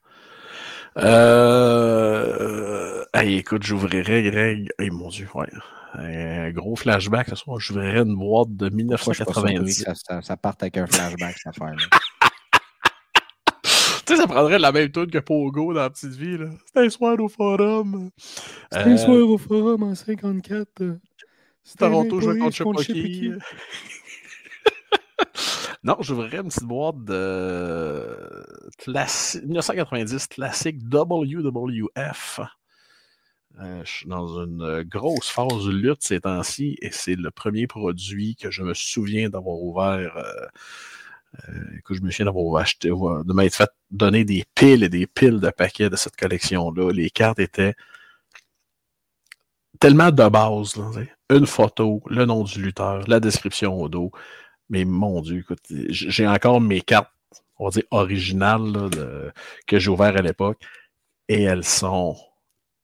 [0.97, 2.85] Euh...
[3.13, 4.69] Hey, écoute, j'ouvrirais, Greg.
[4.79, 5.47] Hey, mon Dieu, ouais.
[5.93, 7.59] Un gros flashback ce soir.
[7.59, 9.83] J'ouvrirais une boîte de 1990.
[9.83, 11.85] Ça, ça, ça part avec un flashback, cette affaire-là?
[13.63, 13.69] tu
[14.05, 16.37] sais, ça prendrait la même tune que Pogo dans la petite vie.
[16.37, 16.47] là.
[16.65, 18.09] C'était un soir au forum.
[18.17, 20.83] C'était un soir au forum en 54.
[21.77, 23.31] Toronto jouait contre pas qui.
[25.85, 28.43] Non, j'ouvrirais une petite boîte de
[28.87, 32.39] 1990 classique WWF.
[33.59, 37.67] Euh, je suis dans une grosse phase de lutte ces temps-ci et c'est le premier
[37.67, 40.17] produit que je me souviens d'avoir ouvert.
[40.17, 40.47] Euh,
[41.49, 45.05] euh, que je me souviens d'avoir acheté, de m'être fait donner des piles et des
[45.05, 46.93] piles de paquets de cette collection-là.
[46.93, 47.75] Les cartes étaient
[49.79, 50.73] tellement de base.
[51.29, 54.11] une photo, le nom du lutteur, la description au dos.
[54.69, 57.11] Mais mon Dieu, écoute, j'ai encore mes cartes,
[57.57, 58.89] on va dire, originales
[59.67, 60.61] que j'ai ouvertes à l'époque.
[61.27, 62.15] Et elles sont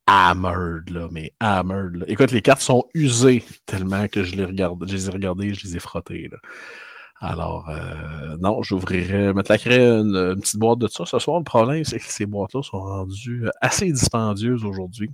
[0.07, 2.03] hammered, là, mais hammered.
[2.07, 5.65] Écoute, les cartes sont usées tellement que je les, regarde, je les ai regardées, je
[5.65, 6.29] les ai frottées.
[7.19, 11.37] Alors, euh, non, j'ouvrirais, me claquerais une, une, petite boîte de ça ce soir.
[11.37, 15.11] Le problème, c'est que ces boîtes-là sont rendues assez dispendieuses aujourd'hui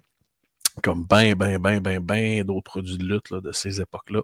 [0.82, 4.22] comme ben, ben, ben, ben, ben d'autres produits de lutte de ces époques-là.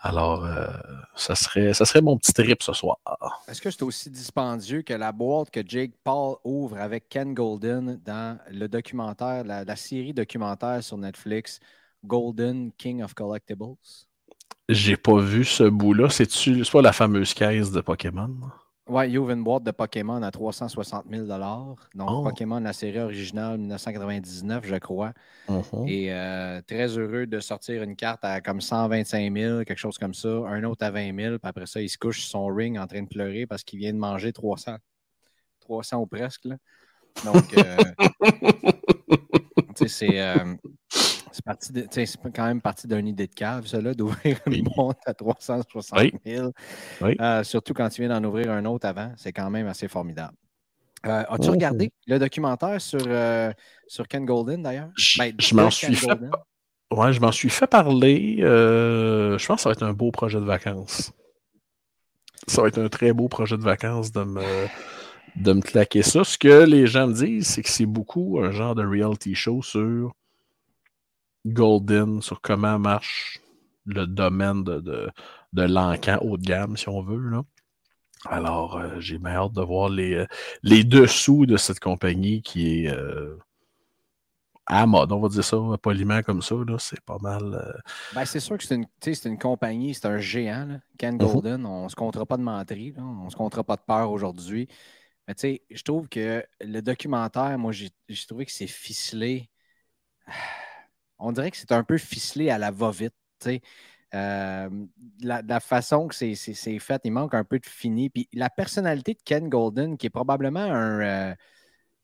[0.00, 0.66] Alors, euh,
[1.14, 2.98] ça, serait, ça serait mon petit trip ce soir.
[3.48, 8.00] Est-ce que c'est aussi dispendieux que la boîte que Jake Paul ouvre avec Ken Golden
[8.04, 11.60] dans le documentaire, la, série documentaire sur Netflix,
[12.04, 13.76] Golden King of Collectibles?
[14.68, 16.08] J'ai pas vu ce bout-là.
[16.10, 18.30] C'est-tu pas la fameuse caisse de Pokémon?
[18.88, 22.22] Oui, il ouvre une boîte de Pokémon à 360 000 Donc, oh.
[22.22, 25.12] Pokémon, la série originale 1999, je crois.
[25.48, 25.88] Uh-huh.
[25.88, 30.14] Et euh, très heureux de sortir une carte à comme 125 000, quelque chose comme
[30.14, 31.38] ça, un autre à 20 000.
[31.38, 33.80] Puis après ça, il se couche sur son ring en train de pleurer parce qu'il
[33.80, 34.76] vient de manger 300.
[35.60, 36.44] 300 ou presque.
[36.44, 36.56] Là.
[37.24, 37.76] Donc, euh,
[39.86, 40.20] c'est.
[40.20, 40.54] Euh,
[41.90, 46.52] c'est quand même parti d'une idée de cave, ça, d'ouvrir une boîte à 360 000.
[47.02, 50.34] Euh, surtout quand tu viens d'en ouvrir un autre avant, c'est quand même assez formidable.
[51.06, 53.52] Euh, as-tu regardé le documentaire sur, euh,
[53.86, 54.90] sur Ken Golden d'ailleurs?
[54.96, 56.18] Je, ben, m'en suis fait.
[56.90, 58.36] Ouais, je m'en suis fait parler.
[58.40, 61.12] je pense que ça va être un beau projet de vacances.
[62.48, 64.42] Ça va être un très beau projet de vacances de me,
[65.36, 66.24] de me claquer ça.
[66.24, 69.62] Ce que les gens me disent, c'est que c'est beaucoup un genre de reality show
[69.62, 70.14] sur
[71.46, 73.40] Golden sur comment marche
[73.84, 75.10] le domaine de, de,
[75.52, 77.30] de l'encan haut de gamme, si on veut.
[77.30, 77.42] Là.
[78.24, 80.26] Alors, euh, j'ai bien hâte de voir les, euh,
[80.62, 83.36] les dessous de cette compagnie qui est euh,
[84.66, 86.56] à mode, on va dire ça, poliment comme ça.
[86.78, 87.80] C'est pas mal.
[88.14, 88.86] Ben, c'est sûr que c'est une,
[89.24, 90.80] une, compagnie, c'est un géant.
[90.98, 91.18] Ken mhm.
[91.18, 94.10] Golden, on ne se comptera pas de menterie, on ne se comptera pas de peur
[94.10, 94.68] aujourd'hui.
[95.28, 97.90] Mais tu sais, je trouve que le documentaire, moi, j'ai
[98.26, 99.50] trouvé que c'est ficelé
[101.18, 103.14] on dirait que c'est un peu ficelé à la va-vite.
[104.14, 104.70] Euh,
[105.20, 108.10] la, façon que c'est fait, il manque un peu de fini.
[108.10, 111.00] Puis la personnalité de Ken Golden, qui est probablement un.
[111.00, 111.34] Euh,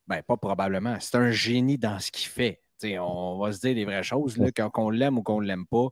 [0.09, 2.61] ben, pas probablement, c'est un génie dans ce qu'il fait.
[2.99, 4.37] on va se dire les vraies choses,
[4.73, 5.89] qu'on l'aime ou qu'on ne l'aime pas.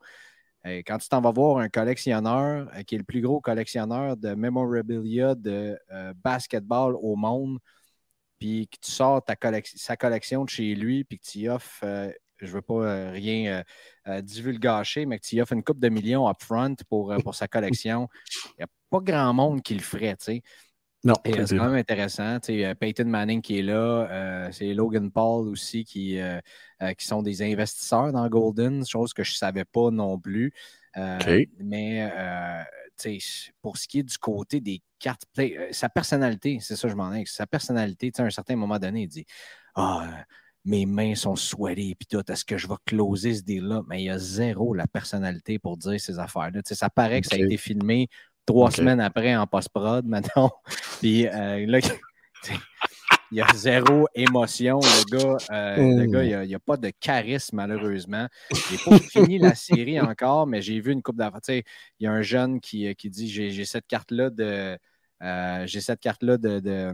[0.67, 4.35] Euh, quand tu t'en vas voir un collectionneur qui est le plus gros collectionneur de
[4.35, 5.79] memorabilia de
[6.25, 7.59] basketball au monde,
[8.39, 11.85] puis que tu sors ta sa collection de chez lui, puis que tu offres
[12.41, 13.63] je ne veux pas euh, rien euh,
[14.09, 18.09] euh, divulgacher, mais que tu offres une coupe de millions upfront pour, pour sa collection.
[18.47, 20.43] Il n'y a pas grand monde qui le ferait, tu sais.
[21.03, 22.39] Non, c'est quand même intéressant.
[22.41, 26.21] Peyton Manning qui est là, c'est Logan Paul aussi qui,
[26.99, 30.53] qui sont des investisseurs dans Golden, chose que je ne savais pas non plus.
[31.59, 32.13] Mais
[33.63, 35.25] pour ce qui est du côté des cartes,
[35.71, 39.09] sa personnalité, c'est ça je m'en ai, sa personnalité, à un certain moment donné, il
[39.09, 39.25] dit
[39.77, 40.27] Ah,
[40.65, 43.83] mes mains sont sweaty, puis tout, est-ce que je vais closer ce deal-là?
[43.89, 46.61] Mais il y a zéro la personnalité pour dire ces affaires-là.
[46.65, 48.09] Ça paraît que ça a été filmé
[48.47, 50.51] trois semaines après en post-prod, maintenant.
[51.01, 51.79] puis euh, là,
[53.33, 55.37] il y a zéro émotion, le gars.
[55.51, 58.27] Euh, le gars, il n'y a, pas de charisme, malheureusement.
[58.53, 61.41] Je n'ai pas fini la série encore, mais j'ai vu une coupe d'affaires.
[61.49, 61.65] Il
[62.01, 64.79] y a un jeune qui, qui dit J'ai cette carte-là de.
[65.23, 66.93] Euh, j'ai cette carte-là de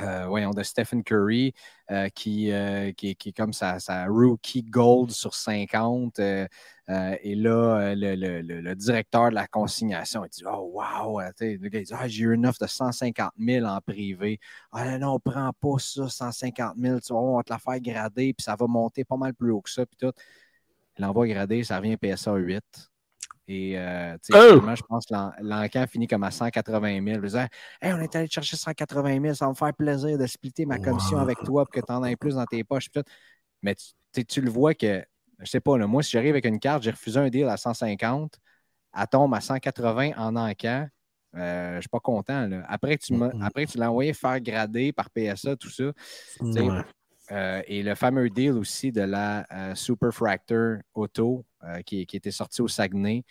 [0.00, 1.54] euh, voyons, de Stephen Curry,
[1.90, 6.18] euh, qui, euh, qui, qui, est comme sa, rookie gold sur 50.
[6.18, 11.20] et là, le, directeur de la consignation, il dit Oh, wow!
[11.20, 14.40] Le gars, dit ah, J'ai eu une offre de 150 000 en privé.
[14.72, 17.00] Ah, non, on ne prend pas ça, 150 000.
[17.00, 19.50] Tu vois, on va te la faire grader, puis ça va monter pas mal plus
[19.52, 19.86] haut que ça.
[19.86, 20.12] Puis tout.
[20.98, 22.62] L'envoi gradé, ça revient PSA 8.
[23.50, 24.60] Et euh, oh!
[24.74, 27.16] je pense que l'encan finit comme à 180 000.
[27.16, 27.48] Je disais,
[27.80, 30.78] hey, on est allé chercher 180 000, ça va me faire plaisir de splitter ma
[30.78, 32.90] commission avec toi pour que tu en aies plus dans tes poches.
[33.62, 33.74] Mais
[34.12, 35.02] tu, le vois que,
[35.38, 38.38] je sais pas, moi, si j'arrive avec une carte, j'ai refusé un deal à 150,
[38.94, 40.86] elle tombe à 180 en encan.
[41.34, 42.50] Euh, je ne suis pas content.
[42.68, 45.84] Après, tu après, tu l'as envoyé faire grader par PSA, tout ça.
[47.30, 52.62] Euh, et le fameux deal aussi de la Super Fractor Auto, euh, qui, était sorti
[52.62, 53.24] au Saguenay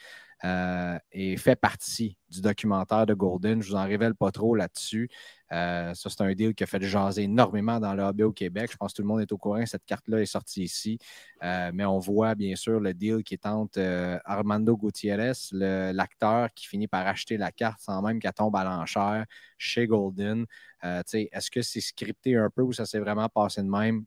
[0.43, 3.61] euh, et fait partie du documentaire de Golden.
[3.61, 5.09] Je ne vous en révèle pas trop là-dessus.
[5.51, 8.71] Euh, ça, c'est un deal qui a fait jaser énormément dans le hobby au Québec.
[8.71, 9.65] Je pense que tout le monde est au courant.
[9.65, 10.99] Cette carte-là est sortie ici.
[11.41, 13.79] mais on voit bien sûr le deal qui est entre
[14.25, 19.25] Armando Gutiérrez, l'acteur qui finit par acheter la carte sans même qu'elle tombe à l'enchère
[19.57, 20.45] chez Golden.
[20.83, 24.05] Est-ce que c'est scripté un peu ou ça s'est vraiment passé de même?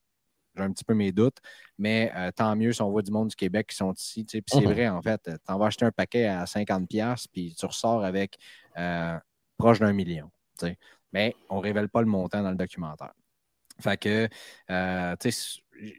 [0.57, 1.39] j'ai un petit peu mes doutes.
[1.79, 4.25] Mais euh, tant mieux si on voit du monde du Québec qui sont ici.
[4.25, 4.73] Puis c'est mhm.
[4.73, 8.37] vrai, en fait, tu en vas acheter un paquet à 50$, puis tu ressors avec
[8.79, 9.19] euh,
[9.57, 10.31] proche d'un million.
[11.13, 13.13] Mais on ne révèle pas le montant dans le documentaire.
[13.81, 14.29] Fait que,
[14.71, 15.17] euh,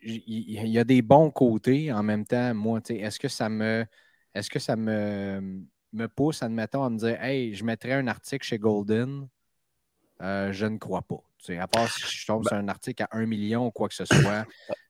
[0.04, 2.54] il y, a des bons côtés en même temps.
[2.54, 3.86] Moi, est-ce que ça me.
[4.34, 8.46] Est-ce que ça me, me pousse, admettons, à me dire Hey, je mettrais un article
[8.46, 9.28] chez Golden?
[10.20, 11.24] je ne crois pas.
[11.50, 13.96] À part si je tombe sur ben un article à 1 million ou quoi que
[13.96, 14.46] ce soit,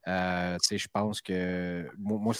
[0.07, 2.33] euh, je pense que moi,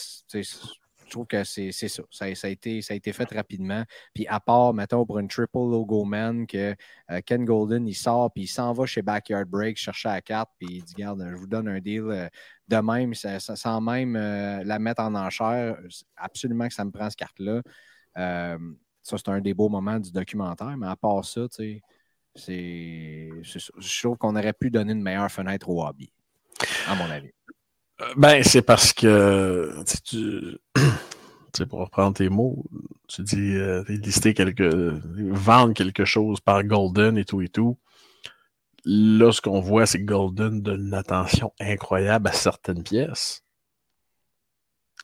[1.12, 2.04] je trouve que c'est ça.
[2.10, 3.84] Ça, a été, fait rapidement.
[4.14, 6.74] Puis à part, mettons, pour une triple logo man, que
[7.12, 10.50] euh, Ken Golden, il sort, puis il s'en va chez Backyard Break chercher la carte,
[10.58, 12.30] puis il dit Regarde, je vous donne un deal euh,
[12.70, 15.78] de même, sans même la mettre en enchère.
[16.16, 17.62] Absolument que ça me prend cette carte-là.
[18.16, 21.82] ça, c'est un des beaux moments du documentaire, mais à part ça, tu sais
[22.36, 26.14] je trouve qu'on aurait pu donner une meilleure fenêtre au hobby,
[26.88, 27.32] à mon avis.
[28.18, 30.58] Ben, c'est parce que tu,
[31.56, 32.66] sais, pour reprendre tes mots,
[33.08, 35.00] tu dis euh, lister quelque,
[35.32, 37.78] vendre quelque chose par Golden et tout et tout.
[38.86, 43.44] Là, ce qu'on voit, c'est que Golden donne une attention incroyable à certaines pièces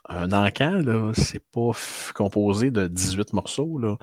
[0.09, 1.71] un encan, là, c'est pas
[2.15, 3.77] composé de 18 morceaux.
[3.77, 3.97] Là.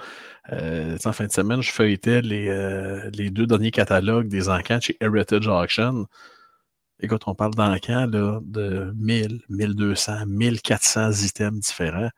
[0.53, 4.81] Euh, en fin de semaine, je feuilletais les, euh, les deux derniers catalogues des encans
[4.81, 6.07] chez Heritage Auction.
[7.01, 12.11] Écoute, on parle d'encans de 1000, 1200, 1400 items différents.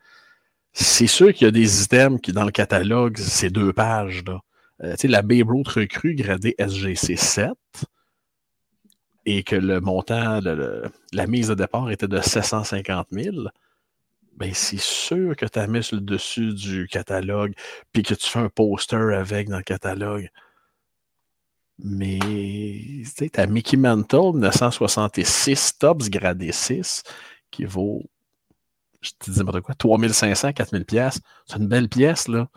[0.73, 4.23] C'est sûr qu'il y a des items qui, dans le catalogue, c'est deux pages.
[4.27, 4.41] Là.
[4.85, 7.51] Euh, la Babe Ruth recrue gradée SGC 7
[9.25, 10.41] et que le montant,
[11.12, 13.49] la mise de départ était de 750 000
[14.37, 17.55] ben c'est sûr que tu as mis sur le dessus du catalogue,
[17.93, 20.29] puis que tu fais un poster avec dans le catalogue.
[21.79, 22.19] Mais
[23.17, 27.03] tu as Mickey Mantle 966 Tops gradé 6
[27.51, 28.03] qui vaut,
[29.03, 31.21] je te dis n'importe quoi, 3500, 4000 pièces.
[31.47, 32.49] C'est une belle pièce, là.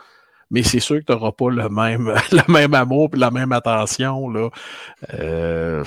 [0.51, 3.51] Mais c'est sûr que tu n'auras pas le même, le même amour et la même
[3.51, 4.49] attention, là.
[5.13, 5.83] Euh,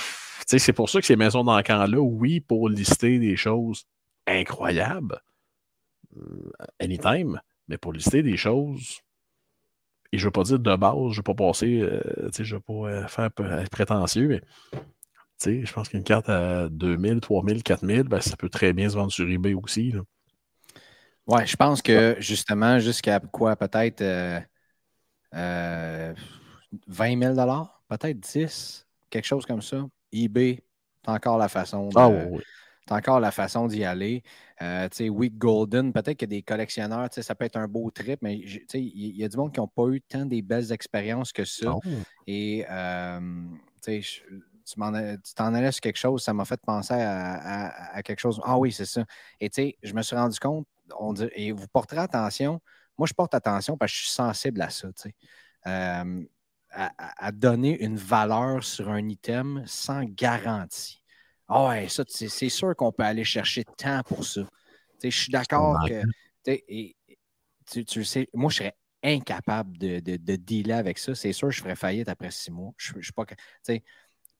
[0.46, 3.86] c'est pour ça que ces maisons d'encan-là, oui, pour lister des choses
[4.26, 5.20] incroyables,
[6.16, 9.00] euh, anytime, mais pour lister des choses,
[10.12, 12.42] et je ne veux pas dire de base, je ne veux pas passer, euh, je
[12.42, 14.42] ne veux pas euh, faire être prétentieux, mais
[15.44, 19.10] je pense qu'une carte à 2000, 3000, 4000, ben, ça peut très bien se vendre
[19.10, 19.92] sur eBay aussi.
[21.26, 24.02] Ouais, je pense que justement, jusqu'à quoi, peut-être
[25.32, 26.14] 20
[26.88, 27.34] 000
[27.88, 29.84] peut-être 10 quelque chose comme ça.
[30.12, 30.62] eBay,
[31.04, 32.42] c'est encore la façon de, ah, oui
[32.86, 34.22] c'est encore la façon d'y aller.
[34.60, 39.16] Euh, Week Golden, peut-être que des collectionneurs, ça peut être un beau trip, mais il
[39.16, 41.74] y, a du monde qui n'ont pas eu tant des belles expériences que ça.
[41.74, 41.80] Oh.
[42.26, 43.20] Et euh,
[43.84, 44.02] tu
[44.74, 48.40] t'en allais sur quelque chose, ça m'a fait penser à, quelque chose.
[48.44, 49.04] Ah oui, c'est ça.
[49.40, 50.66] Et tu sais, je me suis rendu compte,
[50.98, 52.60] on dit, et vous porterez attention,
[52.98, 54.88] moi je porte attention parce que je suis sensible à ça,
[55.64, 61.01] à, donner une valeur sur un item sans garantie.
[61.54, 64.40] Ah ouais, ça, c'est sûr qu'on peut aller chercher tant pour ça.
[65.02, 66.02] Je suis d'accord que.
[66.46, 66.96] Et,
[67.70, 71.14] tu, sais, moi, je serais incapable de, de, dealer avec ça.
[71.14, 72.72] C'est sûr, je ferais faillite après six mois.
[72.78, 73.24] Je ne suis pas.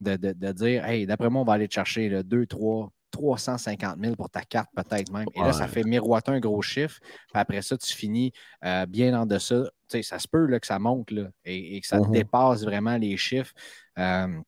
[0.01, 4.17] De, de, dire, hey, d'après moi, on va aller te chercher 2, 3, 350 000
[4.17, 5.27] pour ta carte, peut-être même.
[5.35, 6.99] Et là, ça fait miroiter un gros chiffre.
[7.01, 8.33] Puis après ça, tu finis
[8.65, 9.65] euh, bien en deçà.
[9.89, 12.11] ça se peut là, que ça monte là, et, que ça mm-hmm.
[12.11, 13.53] dépasse vraiment les chiffres.
[13.99, 14.41] Euh,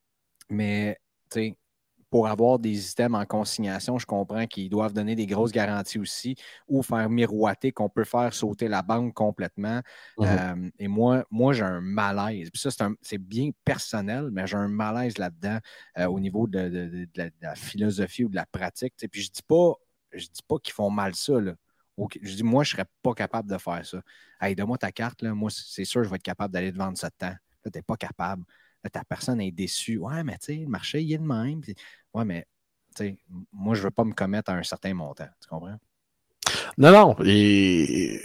[0.48, 0.98] mais
[2.14, 6.36] pour avoir des items en consignation, je comprends qu'ils doivent donner des grosses garanties aussi
[6.68, 9.80] ou faire miroiter qu'on peut faire sauter la banque complètement.
[10.18, 10.64] Mm-hmm.
[10.64, 12.50] Euh, et moi, moi j'ai un malaise.
[12.52, 15.58] Puis ça, c'est bien personnel, mais j'ai un malaise là-dedans
[15.98, 18.94] euh, au niveau de, la, philosophie ou de la pratique.
[19.10, 19.72] Puis je dis pas,
[20.12, 21.32] je dis pas qu'ils font mal ça.
[21.42, 24.00] Je dis, moi, je ne serais pas capable de faire ça.
[24.40, 25.34] Hey, donne-moi ta carte, là.
[25.34, 27.26] moi, c'est sûr, je vais être capable d'aller te vendre ça de temps.
[27.64, 28.44] Là, tu n'es pas capable
[28.91, 29.99] ta personne est déçue.
[29.99, 31.61] Ouais, mais tu sais, le marché, il est le même.
[32.14, 32.47] ouais, mais
[32.95, 33.18] tu sais,
[33.53, 35.28] moi, je ne veux pas me commettre à un certain montant.
[35.41, 35.78] Tu comprends?
[36.78, 37.16] Non, non.
[37.24, 38.20] Et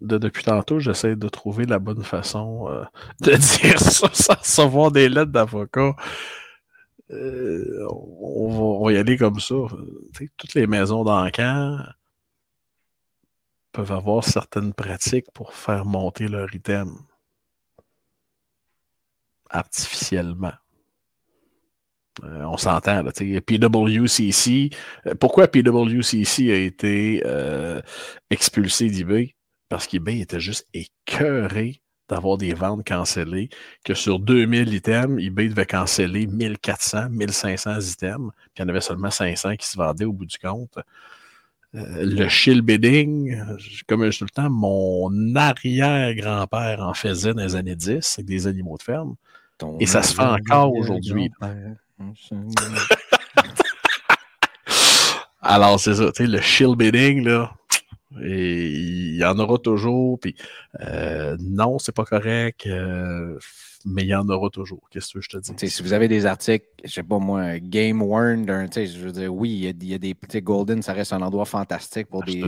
[0.00, 2.84] depuis tantôt, j'essaie de trouver la bonne façon euh,
[3.20, 5.94] de dire ça sans recevoir des lettres d'avocat.
[7.10, 9.54] Euh, on, va, y aller comme ça.
[10.36, 11.78] toutes les maisons d'encan
[13.70, 16.96] peuvent avoir certaines pratiques pour faire monter leur item
[19.50, 20.52] artificiellement.
[22.24, 24.70] Euh, on s'entend, là, PWCC.
[25.06, 27.80] Euh, pourquoi PWCC a été euh,
[28.30, 29.34] expulsé d'eBay?
[29.68, 33.48] Parce qu'eBay était juste écœuré d'avoir des ventes cancellées,
[33.84, 38.80] que sur 2000 items, eBay devait canceller 1400, 1500 items, puis il y en avait
[38.80, 40.78] seulement 500 qui se vendaient au bout du compte.
[41.72, 43.36] le shield bidding,
[43.88, 48.26] comme je dis tout le temps, mon arrière-grand-père en faisait dans les années 10 avec
[48.26, 49.16] des animaux de ferme.
[49.80, 51.30] Et ça se fait encore aujourd'hui.
[55.40, 57.54] Alors, c'est ça, tu sais, le shield bidding, là,
[58.22, 60.18] et il y en aura toujours.
[60.18, 60.34] Puis,
[60.80, 63.38] euh, non, c'est pas correct, euh,
[63.84, 64.88] mais il y en aura toujours.
[64.90, 65.70] Qu'est-ce que je te dis?
[65.70, 69.50] si vous avez des articles, je sais pas moi, Game Worn, je veux dire, oui,
[69.50, 72.42] il y, a, des petits Golden, ça reste un endroit fantastique pour des.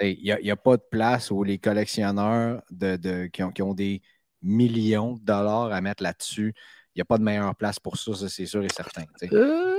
[0.00, 4.02] Il n'y a, pas de place où les collectionneurs de, qui, ont, qui ont des
[4.44, 6.54] millions de dollars à mettre là-dessus.
[6.94, 9.04] Il n'y a pas de meilleure place pour ça, ça c'est sûr et certain.
[9.32, 9.74] Euh...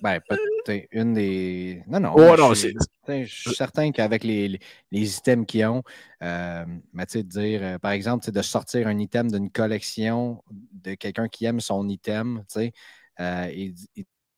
[0.00, 1.82] Ben, peut-être une des.
[1.88, 2.14] Non, non.
[2.16, 4.60] Oh, je, suis certain qu'avec les,
[4.92, 5.82] les, items qu'ils ont,
[6.22, 10.42] euh, mais tu sais, de dire, euh, par exemple, de sortir un item d'une collection
[10.50, 12.72] de quelqu'un qui aime son item, tu sais,
[13.20, 13.74] euh, et,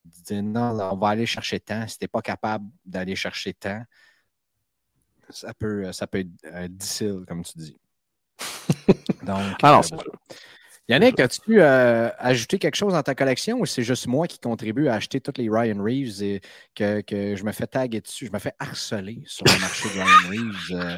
[0.05, 1.87] dire non, on va aller chercher tant.
[1.87, 3.83] Si tu n'es pas capable d'aller chercher tant,
[5.29, 7.77] ça peut, ça peut être difficile, comme tu dis.
[9.25, 9.85] Donc, Alors,
[10.89, 14.89] Yannick, as-tu euh, ajouté quelque chose dans ta collection ou c'est juste moi qui contribue
[14.89, 16.41] à acheter toutes les Ryan Reeves et
[16.75, 18.27] que, je me fais taguer dessus?
[18.27, 20.97] Je me fais harceler sur le marché de Ryan Reeves euh,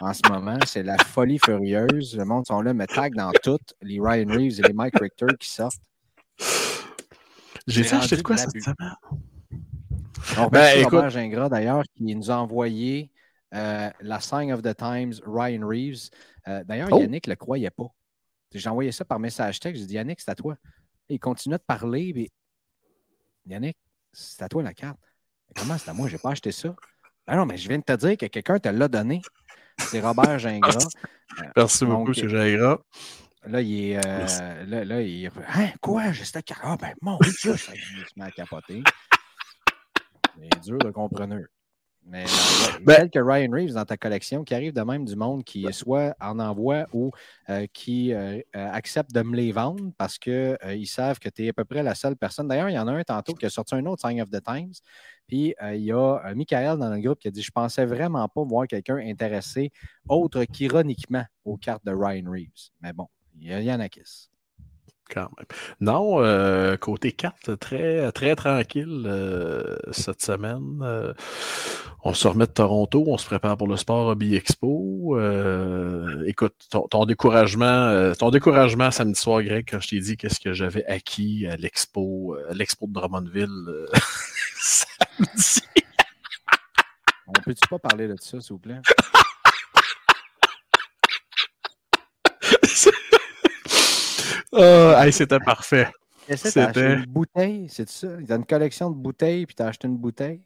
[0.00, 0.58] en ce moment.
[0.64, 2.16] C'est la folie furieuse.
[2.16, 5.26] Le monde sont là, me tag dans toutes les Ryan Reeves et les Mike Richter
[5.40, 5.82] qui sortent.
[7.66, 8.96] J'ai acheté de quoi cette semaine?
[10.38, 13.10] On ben, Robert Gingras, d'ailleurs, qui nous a envoyé
[13.54, 16.10] euh, la Sign of the Times Ryan Reeves.
[16.46, 17.00] d'ailleurs, oh!
[17.00, 17.88] Yannick ne le croyait pas.
[18.52, 19.80] J'ai envoyé ça par message texte.
[19.80, 20.56] J'ai dit Yannick, c'est à toi.
[21.08, 22.12] il continue de parler.
[22.12, 22.30] Puis,
[23.46, 23.76] Yannick,
[24.12, 24.98] c'est à toi la carte.
[25.56, 26.08] comment c'est à moi?
[26.08, 26.74] Je n'ai pas acheté ça.
[27.26, 29.22] Ben non, mais je viens de te dire que quelqu'un te l'a donné.
[29.78, 30.88] C'est Robert Gingras.
[31.56, 32.28] Merci beaucoup, M.
[32.28, 32.78] Gingras.
[33.44, 34.06] Là, il est.
[34.06, 36.12] Euh, là, là, il Hein, quoi?
[36.14, 36.60] Cette carte.
[36.62, 37.72] Ah, ben, mon Dieu, ça, se
[38.16, 38.82] met à capoter.
[40.38, 41.38] C'est dur de comprendre.
[42.04, 45.44] Mais euh, ben quelques Ryan Reeves dans ta collection qui arrivent de même du monde
[45.44, 47.12] qui soit en envoie ou
[47.48, 51.52] euh, qui euh, accepte de me les vendre parce qu'ils savent que tu es à
[51.52, 52.48] peu près la seule personne.
[52.48, 54.42] D'ailleurs, il y en a un tantôt qui a sorti un autre Sign of the
[54.42, 54.74] Times.
[55.28, 58.42] Puis il y a Michael dans le groupe qui a dit Je pensais vraiment pas
[58.42, 59.70] voir quelqu'un intéressé
[60.08, 62.70] autre qu'ironiquement aux cartes de Ryan Reeves.
[62.80, 63.06] Mais bon,
[63.40, 64.31] il y, en a qui.
[65.10, 65.46] Quand même.
[65.80, 70.80] Non, euh, côté 4, très, très tranquille euh, cette semaine.
[70.82, 71.12] Euh,
[72.02, 75.18] on se remet de Toronto, on se prépare pour le Sport Hobby Expo.
[76.26, 76.54] écoute,
[76.90, 81.46] ton, découragement, ton découragement samedi soir, Greg, quand je t'ai dit qu'est-ce que j'avais acquis
[81.46, 83.86] à l'expo, l'expo de Drummondville
[84.56, 85.60] samedi.
[87.28, 88.80] on peut-tu pas parler de ça, s'il vous plaît?
[94.52, 95.88] Oh, c'était parfait.
[96.28, 98.08] C'était une bouteille, c'est ça?
[98.26, 100.42] T'as une collection de bouteilles, puis t'as acheté une bouteille?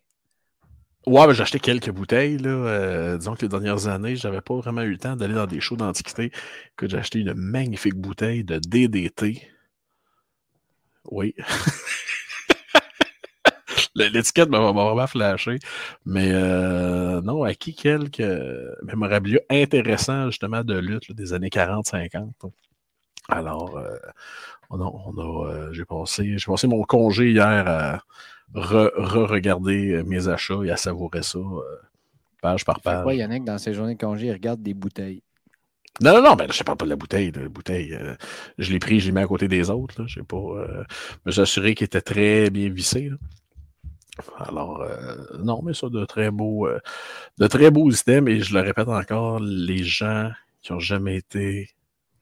[1.06, 2.38] Ouais, j'ai acheté quelques bouteilles.
[2.38, 2.50] Là.
[2.50, 5.60] Euh, disons que les dernières années, j'avais pas vraiment eu le temps d'aller dans des
[5.60, 6.32] shows d'antiquité.
[6.76, 9.48] Que j'ai acheté une magnifique bouteille de DDT.
[11.04, 11.34] Oui.
[13.94, 15.58] L'étiquette m'a vraiment flashé.
[16.04, 18.22] Mais euh, non, acquis quelques
[18.82, 22.32] mémorabilia intéressants justement de lutte des années 40-50.
[23.28, 23.96] Alors, euh,
[24.70, 28.00] on a, euh, j'ai passé, passé mon congé hier à
[28.54, 31.62] re-regarder mes achats et à savourer ça euh,
[32.40, 32.94] page par page.
[32.96, 35.22] Pourquoi Yannick, dans ses journées de congé, il regarde des bouteilles?
[36.00, 37.32] Non, non, non, ben, je ne parle pas de la bouteille.
[37.32, 37.98] La bouteille
[38.58, 40.06] je l'ai pris, je l'ai mis à côté des autres.
[40.06, 40.86] Je pas,
[41.24, 43.10] me suis assuré qu'il était très bien vissé.
[44.36, 44.86] Alors,
[45.38, 46.68] non, mais ça, de très beaux,
[47.38, 48.30] de très beaux items.
[48.30, 51.70] Et je le répète encore, les gens qui n'ont jamais été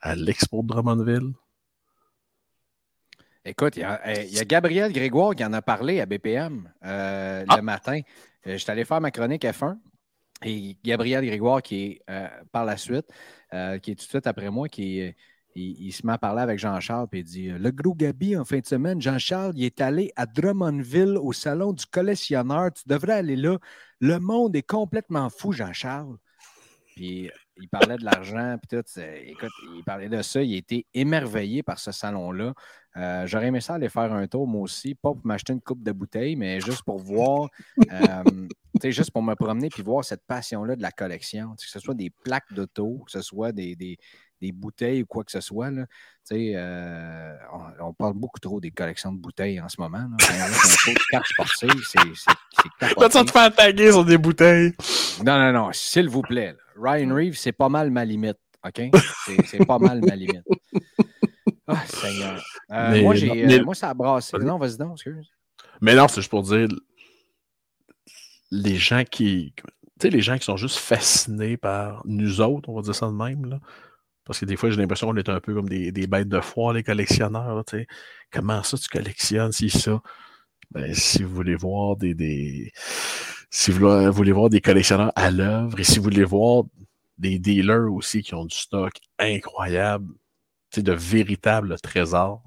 [0.04, 1.32] à l'Expo de Drummondville?
[3.46, 7.56] Écoute, il y, a Gabriel Grégoire qui en a parlé à BPM euh, ah.
[7.56, 8.00] le matin.
[8.46, 9.78] Euh, je suis allé faire ma chronique F1
[10.44, 13.06] et Gabriel Grégoire qui est euh, par la suite,
[13.50, 13.56] qui
[13.90, 15.14] est tout de suite après moi, qui
[15.54, 18.58] il, se met à parler avec Jean-Charles et il dit Le gros Gabi, en fin
[18.58, 22.72] de semaine, Jean-Charles, il est allé à Drummondville au salon du collectionneur.
[22.72, 23.58] Tu devrais aller là.
[24.00, 26.16] Le monde est complètement fou, Jean-Charles.
[26.94, 29.00] Puis il parlait de l'argent, puis tout.
[29.00, 30.42] Écoute, il parlait de ça.
[30.42, 32.54] Il était émerveillé par ce salon-là.
[32.96, 34.94] Euh, j'aurais aimé ça aller faire un tour, moi aussi.
[34.94, 37.48] Pas pour m'acheter une coupe de bouteilles, mais juste pour voir,
[37.92, 38.22] euh,
[38.84, 41.54] juste pour me promener puis voir cette passion-là de la collection.
[41.54, 43.98] Que ce soit des plaques d'auto, que ce soit des
[44.52, 45.70] bouteilles ou quoi que ce soit.
[45.70, 45.86] Là.
[46.32, 49.98] Euh, on, on, parle beaucoup trop des collections de bouteilles en ce moment.
[49.98, 50.16] Là.
[50.18, 52.00] c'est carte sportive, c'est
[53.00, 54.72] Là, tu te faire taguer sur des bouteilles.
[55.24, 56.56] Non, non, non, s'il vous plaît.
[56.80, 58.38] Ryan Reeves, c'est pas mal ma limite.
[58.66, 58.90] OK?
[59.46, 60.44] C'est pas mal ma limite.
[61.66, 62.44] Ah, Seigneur.
[62.72, 64.36] Euh, moi, j'ai, euh, moi, ça a brassé.
[64.38, 65.30] Non, vas-y donc, excuse.
[65.80, 66.68] Mais non, c'est juste pour dire
[68.50, 69.54] les gens qui.
[69.56, 69.62] Tu
[70.02, 73.12] sais, les gens qui sont juste fascinés par nous autres, on va dire ça de
[73.12, 73.60] même, là.
[74.24, 76.72] Parce que des fois, j'ai l'impression qu'on est un peu comme des, bêtes de foire,
[76.72, 77.62] les collectionneurs.
[78.30, 80.00] Comment ça, tu collectionnes, si ça?
[80.70, 82.72] Ben, si vous voulez voir des,
[83.50, 86.64] si vous voulez voir des collectionneurs à l'œuvre et si vous voulez voir
[87.18, 90.12] des dealers aussi qui ont du stock incroyable,
[90.76, 92.42] de véritables trésors,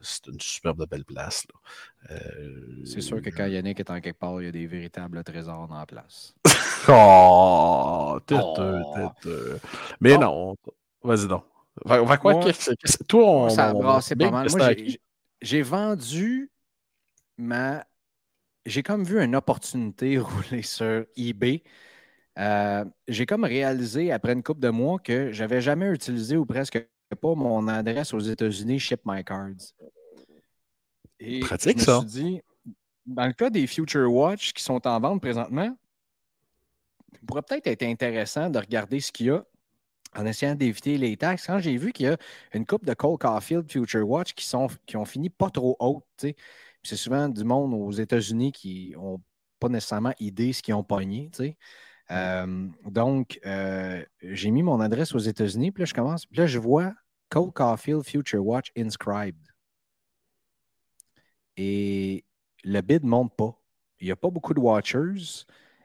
[0.00, 1.44] c'est une superbe belle place.
[2.10, 5.22] Euh, c'est sûr que quand Yannick est en quelque part, il y a des véritables
[5.24, 6.34] trésors dans la place.
[6.88, 9.08] oh, oh.
[10.00, 10.56] Mais non,
[11.02, 11.44] Vas-y donc.
[11.84, 12.34] Va, quoi?
[12.34, 12.52] Moi,
[13.08, 14.48] toi, on, ça a brassé pas mal.
[14.50, 14.70] Moi,
[15.40, 16.50] j'ai vendu
[17.38, 17.84] ma.
[18.64, 21.62] J'ai comme vu une opportunité rouler sur eBay.
[22.38, 26.78] Euh, j'ai comme réalisé après une couple de mois que j'avais jamais utilisé ou presque
[27.20, 29.74] pas mon adresse aux États-Unis Ship My Cards.
[31.20, 31.98] Et Pratique je me ça.
[32.00, 32.42] Suis dit,
[33.04, 35.76] dans le cas des Future Watch qui sont en vente présentement,
[37.12, 39.44] il pourrait peut-être être intéressant de regarder ce qu'il y a
[40.14, 42.16] en essayant d'éviter les taxes, quand j'ai vu qu'il y a
[42.52, 46.04] une coupe de Cole Caulfield Future Watch qui, sont, qui ont fini pas trop hautes,
[46.82, 49.22] c'est souvent du monde aux États-Unis qui n'ont
[49.58, 51.30] pas nécessairement idée ce qu'ils ont pogné.
[52.10, 56.46] Euh, donc, euh, j'ai mis mon adresse aux États-Unis, puis là, je commence, puis là,
[56.46, 56.92] je vois
[57.28, 59.46] Cole Caulfield Future Watch Inscribed.
[61.56, 62.24] Et
[62.64, 63.58] le bid ne monte pas.
[64.00, 65.44] Il n'y a pas beaucoup de watchers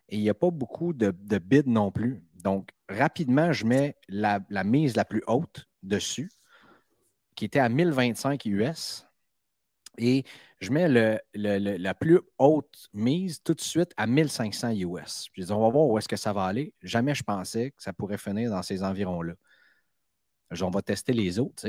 [0.09, 2.23] et il n'y a pas beaucoup de, de bids non plus.
[2.43, 6.29] Donc, rapidement, je mets la, mise la plus haute dessus,
[7.35, 9.05] qui était à 1025 US.
[9.99, 10.23] Et
[10.59, 10.87] je mets
[11.33, 15.27] la plus haute mise tout de suite à 1500 US.
[15.33, 16.73] Je dis, on va voir où est-ce que ça va aller.
[16.83, 19.33] Jamais je pensais que ça pourrait finir dans ces environs-là.
[20.61, 21.67] On va tester les autres.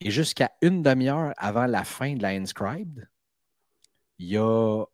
[0.00, 3.08] Et jusqu'à une demi-heure avant la fin de la Inscribed,
[4.18, 4.84] il n'y a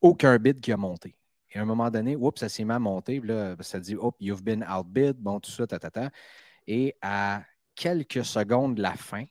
[0.00, 1.16] aucun bid qui a monté.
[1.50, 3.20] Et à un moment donné, oups, ça s'est mis à monter.
[3.20, 6.10] Là, ça dit, oups, you've been outbid, bon, tout ça, ta,
[6.66, 7.44] Et à
[7.74, 9.24] quelques secondes de la fin,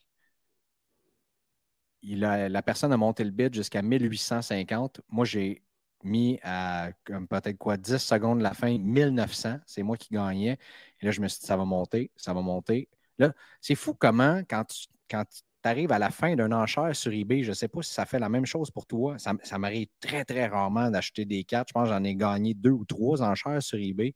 [2.01, 5.01] il a, la personne a monté le bid jusqu'à 1850.
[5.09, 5.63] Moi, j'ai
[6.03, 6.91] mis à
[7.29, 9.57] peut-être quoi, 10 secondes de la fin, 1900.
[9.65, 10.57] C'est moi qui gagnais.
[11.01, 12.89] Et là, je me suis dit, ça va monter, ça va monter.
[13.17, 15.25] Là, c'est fou comment, quand tu, quand
[15.67, 18.19] arrives à la fin d'un enchère sur eBay, je ne sais pas si ça fait
[18.19, 19.17] la même chose pour toi.
[19.17, 21.69] Ça, m'arrive très, très rarement d'acheter des cartes.
[21.69, 24.13] Je pense que j'en ai gagné deux ou trois enchères sur eBay.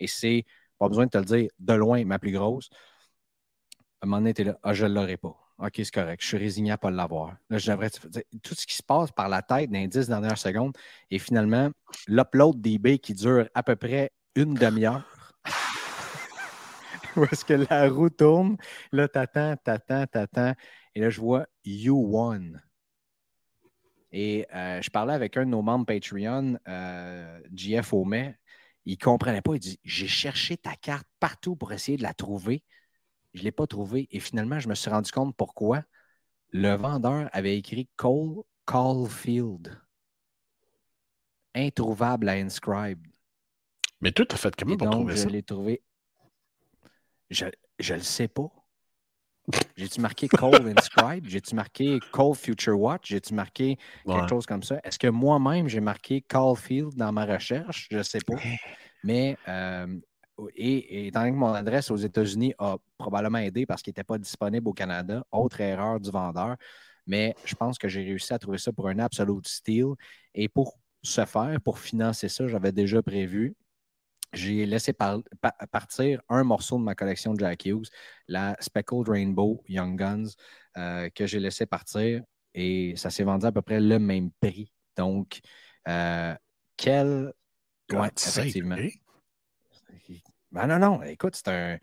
[0.00, 0.44] Et c'est,
[0.78, 2.70] pas besoin de te le dire, de loin, ma plus grosse.
[4.00, 5.36] À un moment donné, tu es là, ah, je ne l'aurai pas.
[5.58, 6.20] OK, c'est correct.
[6.20, 7.36] Je suis résigné à ne pas l'avoir.
[7.48, 7.58] Là,
[8.42, 10.76] tout ce qui se passe par la tête dans les dix dernières secondes
[11.10, 11.70] et finalement,
[12.08, 15.04] l'upload d'eBay qui dure à peu près une demi-heure.
[17.16, 18.56] Où est-ce que la roue tourne?
[18.90, 20.54] Là, t'attends, t'attends, t'attends.
[20.94, 22.52] Et là, je vois You Won.
[24.12, 28.38] Et euh, je parlais avec un de nos membres Patreon, euh, JF Omet.
[28.84, 29.54] Il ne comprenait pas.
[29.54, 32.62] Il dit J'ai cherché ta carte partout pour essayer de la trouver.
[33.32, 34.08] Je ne l'ai pas trouvée.
[34.10, 35.82] Et finalement, je me suis rendu compte pourquoi.
[36.50, 39.80] Le vendeur avait écrit Cole Caulfield.
[41.54, 43.06] Introuvable à Inscribe.
[44.02, 45.28] Mais toi, tu as fait comment pour trouver ça?
[45.28, 45.82] Je l'ai trouvé.
[47.30, 48.52] Je ne le sais pas.
[49.76, 51.26] J'ai-tu marqué Cole Inscribe?
[51.26, 53.08] J'ai-tu marqué Cole Future Watch?
[53.08, 53.76] J'ai-tu marqué
[54.06, 54.80] quelque chose comme ça?
[54.84, 57.88] Est-ce que moi-même, j'ai marqué Caulfield dans ma recherche?
[57.90, 58.36] Je ne sais pas.
[59.02, 59.86] Mais euh,
[60.56, 64.18] et, étant donné que mon adresse aux États-Unis a probablement aidé parce qu'il n'était pas
[64.18, 66.56] disponible au Canada, autre erreur du vendeur,
[67.06, 69.94] mais je pense que j'ai réussi à trouver ça pour un absolute steal.
[70.34, 73.56] Et pour ce faire, pour financer ça, j'avais déjà prévu
[74.32, 77.88] j'ai laissé partir un morceau de ma collection de Jack Hughes,
[78.28, 80.28] la Speckled Rainbow Young Guns,
[80.76, 82.22] euh, que j'ai laissé partir
[82.54, 84.72] et ça s'est vendu à peu près le même prix.
[84.96, 85.40] Donc,
[85.88, 86.34] euh,
[86.76, 87.32] quel.
[87.90, 88.76] Ouais, effectivement.
[90.50, 91.78] Ben non, non, écoute, c'est un.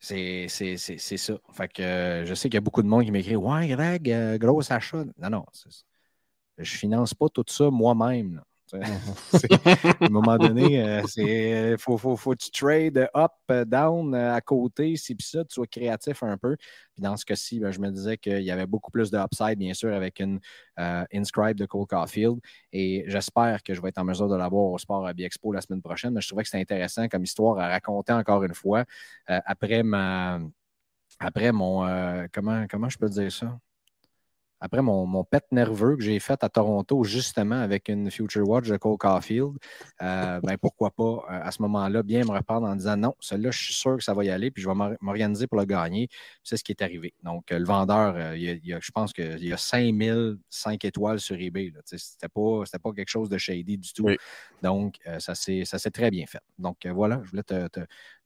[0.00, 1.34] C'est ça.
[1.52, 4.10] Fait que euh, je sais qu'il y a beaucoup de monde qui m'écrit Ouais, Greg,
[4.10, 5.04] euh, gros achat.
[5.18, 5.44] Non, non.
[6.58, 8.42] Je finance pas tout ça moi-même.
[8.82, 10.74] à un moment donné,
[11.16, 13.32] il euh, faut, faut, que tu trades up,
[13.66, 16.56] down, à côté, si puis ça, tu sois créatif un peu.
[16.56, 19.58] Puis dans ce cas-ci, ben, je me disais qu'il y avait beaucoup plus de upside,
[19.58, 20.40] bien sûr, avec une
[20.76, 22.38] Inscribe de Cole Caulfield.
[22.72, 25.60] Et j'espère que je vais être en mesure de l'avoir au Sport à Expo la
[25.60, 26.14] semaine prochaine.
[26.14, 28.84] Mais je trouvais que c'était intéressant comme histoire à raconter encore une fois.
[29.26, 30.40] après ma.
[31.18, 32.28] Après mon.
[32.32, 33.58] comment, comment je peux dire ça?
[34.60, 38.76] Après mon, pet nerveux que j'ai fait à Toronto, justement avec une Future Watch de
[38.76, 39.52] Cole Caulfield,
[40.02, 43.50] euh, ben pourquoi pas euh, à ce moment-là bien me reprendre en disant non, celle-là,
[43.50, 46.08] je suis sûr que ça va y aller, puis je vais m'organiser pour le gagner.
[46.42, 47.14] C'est ce qui est arrivé.
[47.22, 51.72] Donc, euh, le vendeur, je pense qu'il y a 5000 5 étoiles sur eBay.
[51.84, 54.08] Ce n'était pas, pas quelque chose de shady du tout.
[54.62, 56.40] Donc, ça s'est très bien fait.
[56.58, 57.68] Donc, voilà, je voulais te,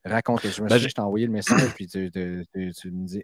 [0.05, 0.49] raconter.
[0.49, 3.23] Je me ben, suis je t'ai envoyé le message, puis tu, me dis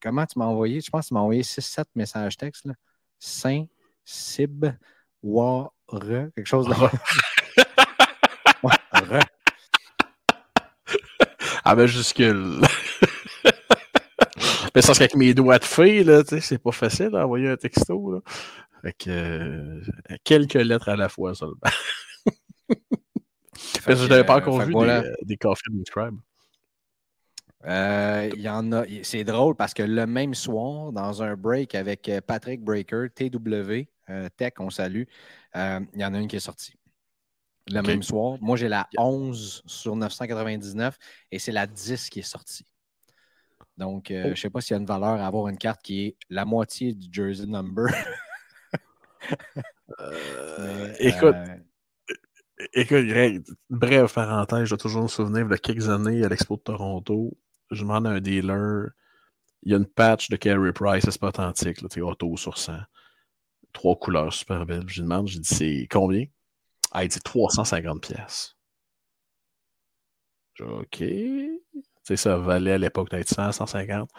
[0.00, 0.80] comment tu m'as envoyé?
[0.80, 2.66] Je pense que tu m'as envoyé 6-7 messages textes.
[2.66, 2.74] Là.
[3.18, 3.64] Saint,
[4.04, 4.66] Sib,
[5.22, 6.74] Wa, Re, quelque chose de.
[6.74, 6.90] re.
[11.64, 12.60] À majuscule.
[14.74, 18.12] Mais c'est qu'avec mes doigts de fée, là, c'est pas facile d'envoyer un texto.
[18.12, 18.20] Là.
[18.82, 19.80] Fait que, euh,
[20.24, 21.56] quelques lettres à la fois seulement.
[23.94, 26.18] je n'avais pas encore vu des, euh, des coffres de Scribe.
[27.66, 28.84] Euh, y en a.
[29.02, 33.88] C'est drôle parce que le même soir, dans un break avec euh, Patrick Breaker, TW,
[34.36, 35.04] Tech, on salue,
[35.54, 36.74] il y en a une qui est sortie.
[37.70, 38.38] Le même soir.
[38.40, 40.96] Moi, j'ai la 11 sur 999
[41.30, 42.64] et c'est la 10 qui est sortie.
[43.76, 44.14] Donc, oh.
[44.24, 46.16] je ne sais pas s'il y a une valeur à avoir une carte qui est
[46.30, 47.88] la moitié du jersey number.
[50.98, 51.36] écoute,
[52.72, 53.06] Écoute,
[53.70, 57.36] bref parenthèse, je dois toujours me souvenir de quelques années à l'Expo de Toronto,
[57.70, 58.90] je demande à un dealer,
[59.62, 62.78] il y a une patch de Carey Price, c'est pas authentique, là, auto sur 100.
[63.72, 64.84] Trois couleurs super belles.
[64.88, 66.24] Je lui demande, je dis, c'est combien?
[66.92, 68.56] Ah, il dit 350 pièces.
[70.60, 70.98] OK.
[70.98, 74.10] Tu ça valait à l'époque d'être 100, 150.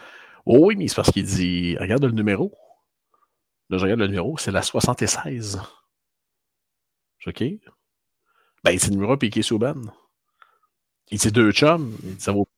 [0.46, 2.54] Oh oui, mais c'est parce qu'il dit, regarde le numéro.
[3.68, 5.60] Là, je regarde le numéro, c'est la 76.
[7.26, 7.44] OK.
[8.62, 9.90] Ben, c'est numéro piqué sous Ben.
[11.10, 11.96] Il dit deux chums.
[12.02, 12.48] Il dit, ça vaut.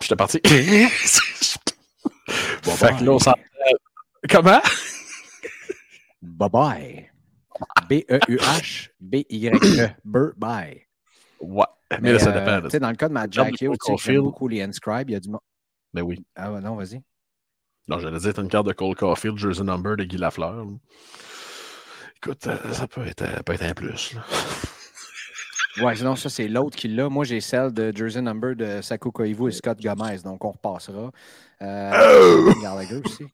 [0.00, 0.40] J'étais parti.
[2.64, 3.34] bon, fait que là, on s'en.
[4.28, 4.60] Comment?
[6.20, 7.10] Bye bye.
[7.88, 9.94] B-E-U-H, B-Y-E.
[10.36, 10.86] Bye.
[11.40, 11.64] Ouais.
[12.00, 12.62] Mais, là, ça euh, dépend.
[12.62, 15.10] Tu sais, dans le cas de ma Jack Hughes, j'aime beaucoup les Inscribe.
[15.10, 15.40] Il y a du monde.
[15.92, 16.24] Ben oui.
[16.34, 17.02] Ah non, vas-y.
[17.88, 20.66] Non, j'allais dire, t'as une carte de Cole Caulfield, Jersey Number de Guy Lafleur.
[22.24, 24.14] Écoute, euh, ça peut être, peut être un plus.
[24.14, 24.22] Là.
[25.80, 27.08] Ouais, sinon, ça, c'est l'autre qui l'a.
[27.08, 31.10] Moi, j'ai celle de Jersey Number de Saku Koivu et Scott Gomez, donc on repassera.
[31.62, 32.52] Euh, oh!
[32.60, 33.24] Gallagher aussi.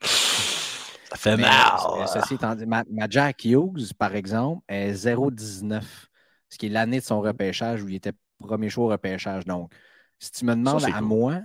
[0.00, 1.78] Ça fait mal.
[2.10, 5.82] Ceci étant dit, ma, Jack Hughes, par exemple, est 0,19,
[6.48, 9.44] ce qui est l'année de son repêchage où il était premier choix repêchage.
[9.44, 9.70] Donc,
[10.18, 11.42] si tu me demandes à moi,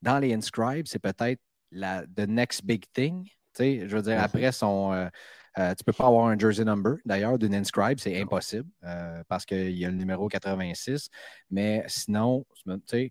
[0.00, 1.40] dans les inscribes, c'est peut-être
[1.72, 3.28] la the next big thing.
[3.58, 4.92] Je veux dire, après son.
[4.92, 5.08] Euh,
[5.58, 9.22] euh, tu ne peux pas avoir un jersey number, d'ailleurs, d'une inscribe, c'est impossible euh,
[9.28, 11.10] parce qu'il y a le numéro 86.
[11.50, 12.46] Mais sinon,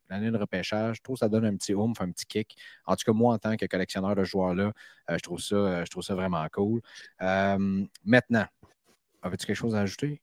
[0.09, 2.57] l'année de repêchage, je trouve que ça donne un petit oomph, un petit kick.
[2.87, 4.73] En tout cas, moi, en tant que collectionneur de joueurs-là,
[5.07, 6.81] je, trouve ça, je trouve ça vraiment cool.
[7.19, 8.47] maintenant,
[9.21, 10.19] avais-tu quelque chose à ajouter?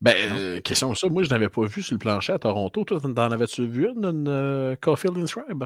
[0.00, 2.82] Ben, question ça, moi je n'avais pas vu sur le plancher à Toronto.
[2.84, 5.64] Toi, t'en avais-tu vu une, une Caulfield Inscribe?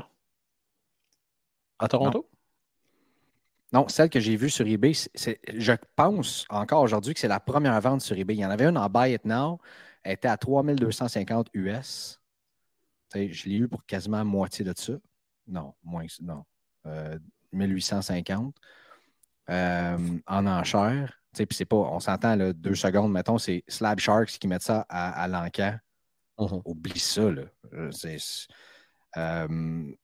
[1.78, 2.28] À Toronto?
[3.72, 7.80] Non, celle que j'ai vue sur eBay, je pense encore aujourd'hui que c'est la première
[7.80, 8.34] vente sur eBay.
[8.34, 9.58] Il y en avait une en Buy It Now,
[10.04, 12.20] elle était à 3250 US.
[13.14, 14.92] je l'ai eu pour quasiment la moitié de ça.
[15.46, 16.44] Non, moins, non.
[17.52, 18.54] 1850
[19.50, 21.20] euh, euh, en enchère.
[21.32, 25.22] Puis c'est pas, on s'entend deux secondes, mettons, c'est Slab Sharks qui mettent ça à,
[25.22, 25.76] à l'encan.
[26.38, 26.62] Uh-huh.
[26.64, 27.42] Oublie ça, là.
[29.16, 29.94] Euh,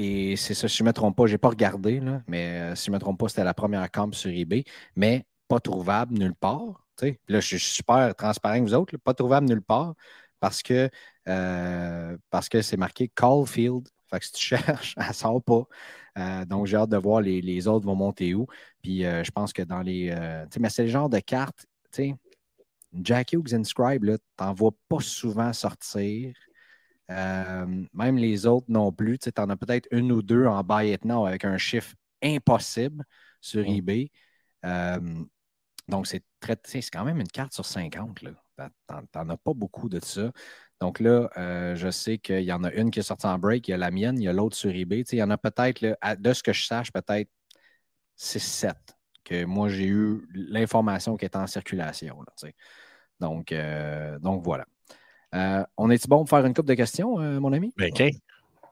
[0.00, 2.74] et c'est ça, si je ne me trompe pas, je n'ai pas regardé, mais euh,
[2.76, 4.62] si je ne me trompe pas, c'était la première camp sur eBay,
[4.94, 6.86] mais pas trouvable nulle part.
[7.02, 9.94] Là, je suis super transparent avec vous autres, pas trouvable nulle part
[10.38, 10.88] parce que
[11.28, 12.16] euh,
[12.62, 13.88] c'est marqué Caulfield.
[14.08, 15.64] Fait que si tu cherches, elle ne sort pas.
[16.16, 18.46] Euh, donc, j'ai hâte de voir les, autres vont monter où.
[18.80, 20.14] Puis je pense que dans les.
[20.60, 21.66] mais c'est le genre de carte.
[22.94, 26.34] Jack Hughes Inscribe, tu n'en vois pas souvent sortir.
[27.10, 29.18] Euh, même les autres non plus.
[29.18, 33.04] Tu en as peut-être une ou deux en buy it now avec un chiffre impossible
[33.40, 33.74] sur mm.
[33.74, 34.10] eBay.
[34.64, 35.00] Euh,
[35.88, 38.18] donc, c'est très, c'est quand même une carte sur 50.
[38.18, 38.26] Tu
[39.14, 40.32] n'en as pas beaucoup de ça.
[40.80, 43.66] Donc là, euh, je sais qu'il y en a une qui est sortie en break,
[43.68, 45.00] il y a la mienne, il y a l'autre sur eBay.
[45.00, 45.80] il y en a peut-être,
[46.20, 47.30] de ce que je sache, peut-être
[48.16, 48.74] 6-7
[49.24, 52.24] que moi j'ai eu l'information qui est en circulation.
[53.20, 53.54] donc,
[54.20, 54.66] donc voilà.
[55.34, 57.72] Euh, on est-il bon pour faire une coupe de questions, euh, mon ami?
[57.76, 58.02] Ben, OK.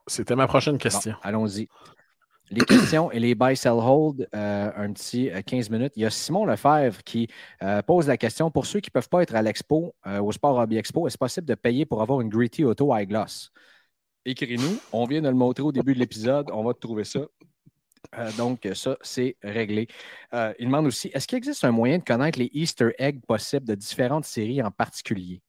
[0.07, 1.15] C'était ma prochaine question.
[1.23, 1.69] Allons-y.
[2.51, 5.93] Les questions et les buy, sell, hold, euh, un petit 15 minutes.
[5.97, 7.29] Il y a Simon Lefebvre qui
[7.87, 10.77] pose la question pour ceux qui ne peuvent pas être à l'expo, au Sport Hobby
[10.77, 13.51] Expo, est-ce possible de payer pour avoir une Gritty Auto Eyeglass?
[14.25, 14.79] Écris-nous.
[14.93, 16.49] On vient de le montrer au début de l'épisode.
[16.53, 17.21] On va te trouver ça.
[18.39, 19.89] donc, ça, c'est réglé.
[20.33, 23.75] il demande aussi est-ce qu'il existe un moyen de connaître les Easter eggs possibles de
[23.75, 25.43] différentes séries en particulier?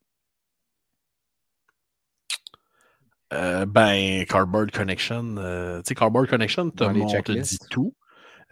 [3.34, 5.36] Euh, ben, Cardboard Connection.
[5.38, 7.94] Euh, tu sais, Cardboard Connection, on te dit tout.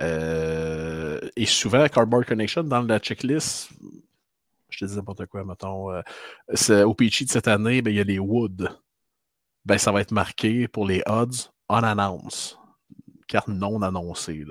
[0.02, 3.70] Euh, et souvent, Cardboard Connection, dans la checklist,
[4.70, 8.04] je te dis n'importe quoi, mettons, au Peachy de cette année, ben, il y a
[8.04, 8.70] les Wood.
[9.66, 12.60] Ben, ça va être marqué pour les odds on announce,
[13.28, 14.46] carte non annoncée.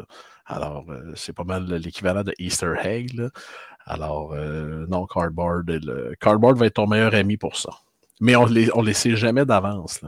[0.46, 3.28] Alors, c'est pas mal l'équivalent de Easter egg.
[3.84, 6.16] Alors, non, Cardboard, le...
[6.18, 7.70] Cardboard va être ton meilleur ami pour ça.
[8.20, 10.00] Mais on ne les sait jamais d'avance.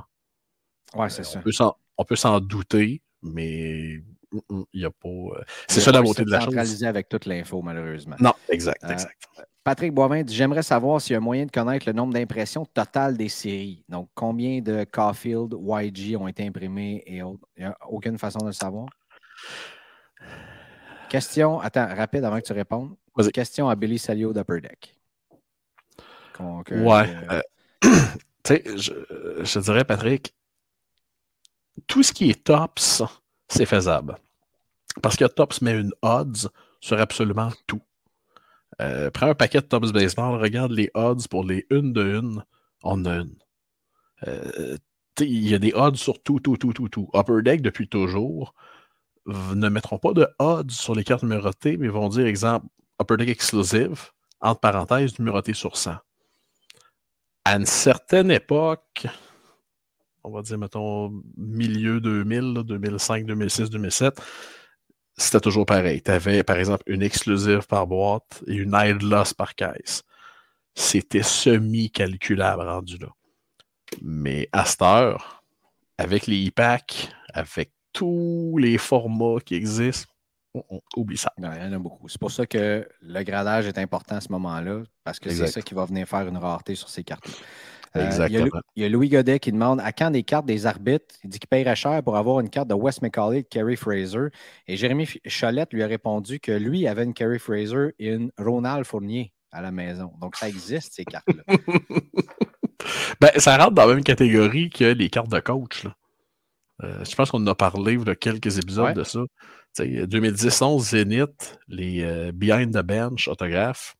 [0.94, 1.76] Oui, c'est euh, ça.
[1.98, 4.00] On peut s'en douter, mais
[4.32, 5.08] mm, mm, il n'y a pas.
[5.08, 6.46] Euh, c'est ça la beauté de la chose.
[6.46, 8.16] centralisé avec toute l'info, malheureusement.
[8.20, 9.16] Non, exact, euh, exact.
[9.64, 12.64] Patrick Boivin dit J'aimerais savoir s'il y a un moyen de connaître le nombre d'impressions
[12.66, 13.84] totales des séries.
[13.88, 17.46] Donc, combien de Caulfield, YG ont été imprimés et autres?
[17.56, 18.86] Il n'y a aucune façon de le savoir.
[21.08, 22.94] Question, attends, rapide avant que tu répondes.
[23.32, 24.94] Question à Billy Salio d'Upper Deck.
[26.38, 27.42] ouais.
[28.46, 28.92] Tu je,
[29.40, 30.34] je, dirais, Patrick,
[31.86, 33.02] tout ce qui est tops,
[33.48, 34.16] c'est faisable.
[35.02, 36.48] Parce que tops met une odds
[36.80, 37.82] sur absolument tout.
[38.80, 42.44] Euh, prends un paquet de tops baseball, regarde les odds pour les une de une,
[42.82, 43.36] on a une.
[44.26, 44.76] Euh,
[45.20, 47.08] il y a des odds sur tout, tout, tout, tout, tout.
[47.14, 48.54] Upper Deck, depuis toujours,
[49.26, 52.66] ne mettront pas de odds sur les cartes numérotées, mais vont dire, exemple,
[53.00, 55.96] Upper Deck exclusive, entre parenthèses, numéroté sur 100.
[57.46, 59.06] À une certaine époque,
[60.24, 64.20] on va dire, mettons, milieu 2000, 2005, 2006, 2007,
[65.16, 66.02] c'était toujours pareil.
[66.02, 69.00] Tu avais, par exemple, une exclusive par boîte et une aide
[69.38, 70.02] par caisse.
[70.74, 73.10] C'était semi-calculable rendu là.
[74.02, 75.44] Mais à cette heure,
[75.98, 80.12] avec les e-packs, avec tous les formats qui existent,
[80.70, 81.32] on, oublie ça.
[81.38, 82.08] il y en a beaucoup.
[82.08, 85.62] C'est pour ça que le gradage est important à ce moment-là, parce que c'est ça
[85.62, 87.32] qui va venir faire une rareté sur ces cartes-là.
[87.96, 91.14] Euh, il, y a, Louis Godet qui demande à quand des cartes des arbitres?
[91.24, 94.28] Il dit qu'il paierait cher pour avoir une carte de Wes McCauley de Kerry Fraser.
[94.66, 98.84] Et Jérémy Cholette lui a répondu que lui avait une Kerry Fraser et une Ronald
[98.84, 100.12] Fournier à la maison.
[100.20, 101.42] Donc ça existe, ces cartes-là.
[103.20, 105.86] ben, ça rentre dans la même catégorie que les cartes de coach.
[106.82, 109.20] Euh, je pense qu'on en a parlé il y a quelques épisodes de ça.
[109.84, 113.96] 2010-11 Zénith, les euh, Behind the Bench autographes.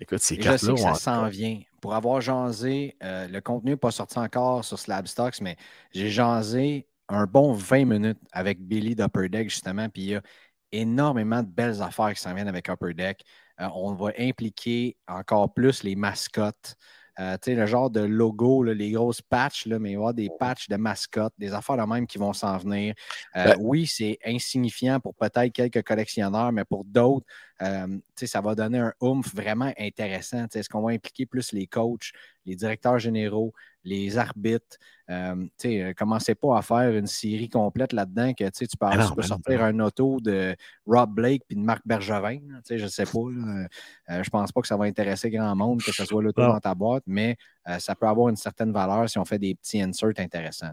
[0.00, 0.76] Écoute, ces cartes-là.
[0.76, 5.40] Ça s'en vient pour avoir jasé, euh, le contenu n'est pas sorti encore sur Slabstocks,
[5.40, 5.56] mais
[5.92, 10.22] j'ai jasé un bon 20 minutes avec Billy d'Upper Deck, justement, puis il y a
[10.70, 13.24] énormément de belles affaires qui s'en viennent avec Upper Deck.
[13.60, 16.76] Euh, on va impliquer encore plus les mascottes.
[17.20, 19.96] Euh, tu sais, le genre de logo, les grosses patchs, là, mais il va y
[19.96, 22.94] avoir des patchs de mascottes, des affaires de même qui vont s'en venir.
[23.36, 27.26] Euh, ben oui, c'est insignifiant pour peut-être quelques collectionneurs, mais pour d'autres,
[27.60, 30.46] euh, ça va donner un oomph vraiment intéressant.
[30.54, 32.12] Est-ce qu'on va impliquer plus les coachs,
[32.46, 33.52] les directeurs généraux,
[33.84, 34.78] les arbitres?
[35.10, 39.22] Euh, euh, commencez pas à faire une série complète là-dedans que tu, peux, ben ben
[39.22, 40.56] sortir un auto de
[40.86, 42.40] Rob Blake puis de Marc Bergevin.
[42.68, 44.22] Je ne sais pas.
[44.22, 46.74] je pense pas que ça va intéresser grand monde que ce soit l'auto dans ta
[46.74, 47.36] boîte, mais
[47.78, 50.72] ça peut avoir une certaine valeur si on fait des petits inserts intéressants.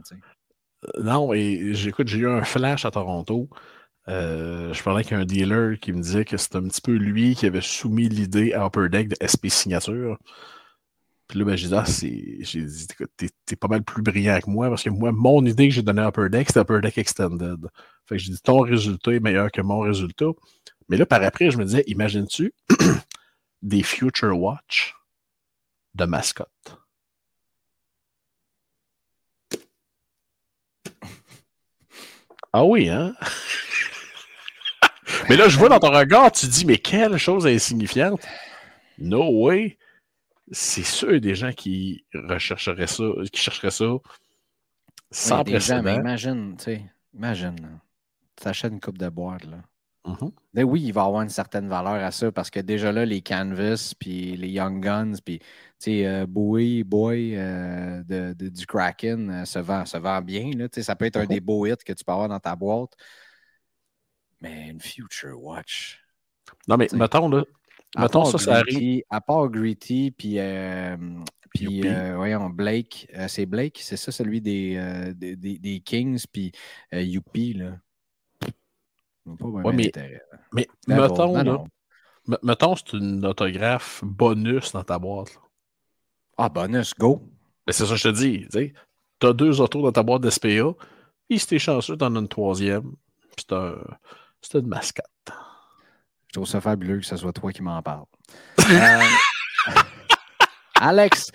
[0.98, 3.50] Non, et j'écoute, j'ai eu un flash à Toronto.
[4.10, 7.36] Euh, je parlais avec un dealer qui me disait que c'était un petit peu lui
[7.36, 10.18] qui avait soumis l'idée à Upper Deck de SP Signature.
[11.30, 12.88] Puis là, ben, j'ai dit, ah, j'ai dit,
[13.46, 16.02] t'es, pas mal plus brillant que moi parce que moi, mon idée que j'ai donnée
[16.02, 17.68] à Upper Deck, c'était Upper Deck Extended.
[18.08, 20.32] Fait que j'ai dit, ton résultat est meilleur que mon résultat.
[20.90, 22.52] Mais là, par après, je me disais, imagines-tu
[23.62, 24.96] des Future Watch
[25.94, 26.50] de mascotte?
[32.52, 33.14] Ah oui, hein?
[35.30, 38.26] Mais là, je vois dans ton regard, tu dis, mais quelle chose insignifiante.
[38.98, 39.78] No way.
[40.52, 43.86] C'est sûr des gens qui rechercheraient ça, qui chercheraient ça
[45.12, 45.96] sans oui, précédent.
[45.96, 47.80] imagine, tu sais, imagine.
[48.36, 49.58] Tu achètes une coupe de boîte, là.
[50.06, 50.64] Mm-hmm.
[50.64, 53.94] Oui, il va avoir une certaine valeur à ça parce que déjà là, les Canvas,
[54.00, 55.42] puis les Young Guns, puis
[55.88, 60.52] euh, Bowie, Boy euh, de, du Kraken euh, se, vend, se vend bien.
[60.56, 61.28] Là, ça peut être un mm-hmm.
[61.28, 62.94] des beaux hits que tu peux avoir dans ta boîte.
[64.42, 66.02] Mais une Future Watch.
[66.68, 67.44] Non, mais mettons, là.
[67.98, 69.04] Mettons, ça, ça arrive.
[69.10, 70.38] À part Gritty, puis.
[71.50, 71.82] puis,
[72.16, 76.52] voyons, Blake, c'est Blake, c'est ça, celui des, des, des, Kings, puis
[76.92, 77.78] Youpi, là.
[79.38, 79.92] Pas mais,
[80.54, 81.64] mais mettons, là,
[82.44, 85.40] mettons, c'est une autographe bonus dans ta boîte.
[86.38, 87.22] Ah, bonus, go.
[87.68, 88.48] Mais c'est ça que je te dis.
[89.20, 90.74] Tu as deux autos dans ta boîte d'SPA,
[91.30, 92.94] et si t'es chanceux, t'en as une troisième.
[93.38, 93.76] c'est un,
[94.42, 95.06] c'est une mascotte.
[96.30, 98.06] Je trouve ça fabuleux que ce soit toi qui m'en parle.
[99.68, 99.74] Euh,
[100.80, 101.32] Alex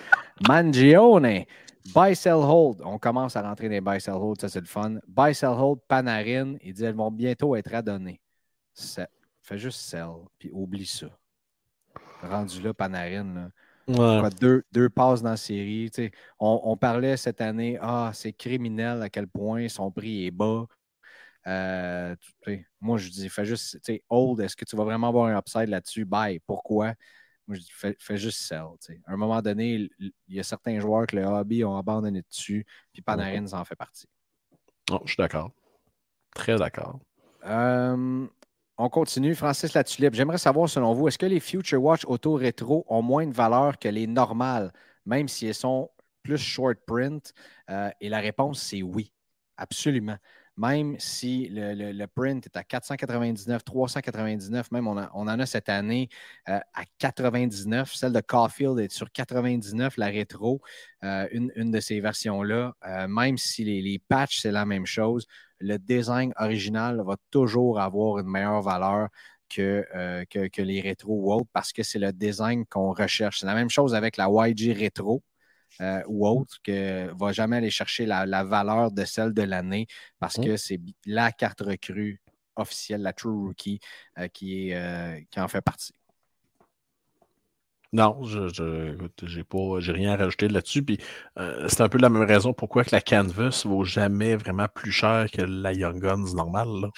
[0.49, 1.45] Mangione,
[1.95, 2.81] buy, sell, hold.
[2.83, 4.41] On commence à rentrer dans les buy, sell, hold.
[4.41, 4.97] Ça, c'est le fun.
[5.07, 6.55] Buy, sell, hold, Panarin.
[6.63, 8.21] Il dit elles vont bientôt être adonnées.
[9.43, 11.09] Fais juste sell, puis oublie ça.
[12.23, 13.51] Rendu là, Panarin,
[13.87, 15.91] deux, deux, passes dans la série.
[16.39, 20.67] On, on, parlait cette année, ah, c'est criminel à quel point son prix est bas.
[21.47, 22.17] Euh,
[22.81, 23.79] moi, je dis, fais juste,
[24.09, 26.05] hold, est-ce que tu vas vraiment avoir un upside là-dessus?
[26.05, 26.41] Bye.
[26.47, 26.95] Pourquoi?
[27.47, 28.65] Moi, je dis, fais, juste sell.
[29.07, 32.65] À un moment donné, il y a certains joueurs que le hobby ont abandonné dessus,
[32.93, 34.07] puis Panarin, ça en fait partie.
[34.91, 35.51] Oh, je suis d'accord.
[36.35, 36.99] Très d'accord.
[37.45, 38.27] Euh,
[38.79, 39.35] on continue.
[39.35, 43.27] Francis Latulippe, j'aimerais savoir, selon vous, est-ce que les Future Watch Auto Rétro ont moins
[43.27, 44.73] de valeur que les normales,
[45.05, 45.91] même si elles sont
[46.23, 47.35] plus short print?
[47.69, 49.13] Euh, et la réponse, c'est oui.
[49.57, 50.17] Absolument
[50.57, 56.09] même si le, print est à 499, 399, même on, en a cette année
[56.49, 57.93] euh, à 99.
[57.95, 60.61] Celle de Caulfield est sur 99, la rétro,
[61.03, 62.75] euh, une, de ces versions-là.
[62.87, 65.27] Euh, même si les, patchs, c'est la même chose,
[65.59, 69.09] le design original va toujours avoir une meilleure valeur
[69.49, 69.85] que,
[70.31, 73.41] que, les rétros ou autres parce que c'est le design qu'on recherche.
[73.41, 75.23] C'est la même chose avec la YG rétro.
[75.81, 79.87] Euh, ou autre que va jamais aller chercher la, valeur de celle de l'année
[80.21, 82.21] parce que c'est la carte recrue
[82.57, 83.81] officielle, la True Rookie,
[84.19, 85.93] euh, qui, est, euh, qui en fait partie.
[87.93, 90.83] Non, je n'ai pas j'ai rien à rajouter là-dessus.
[90.83, 90.99] Puis
[91.69, 94.93] c'est un peu la même raison pourquoi que la Canvas ne vaut jamais vraiment plus
[94.93, 96.91] cher que la Young Guns normale.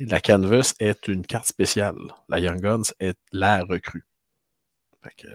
[0.00, 1.98] La Canvas est une carte spéciale.
[2.28, 4.07] La Young Guns est la recrue.
[5.02, 5.28] Fait que,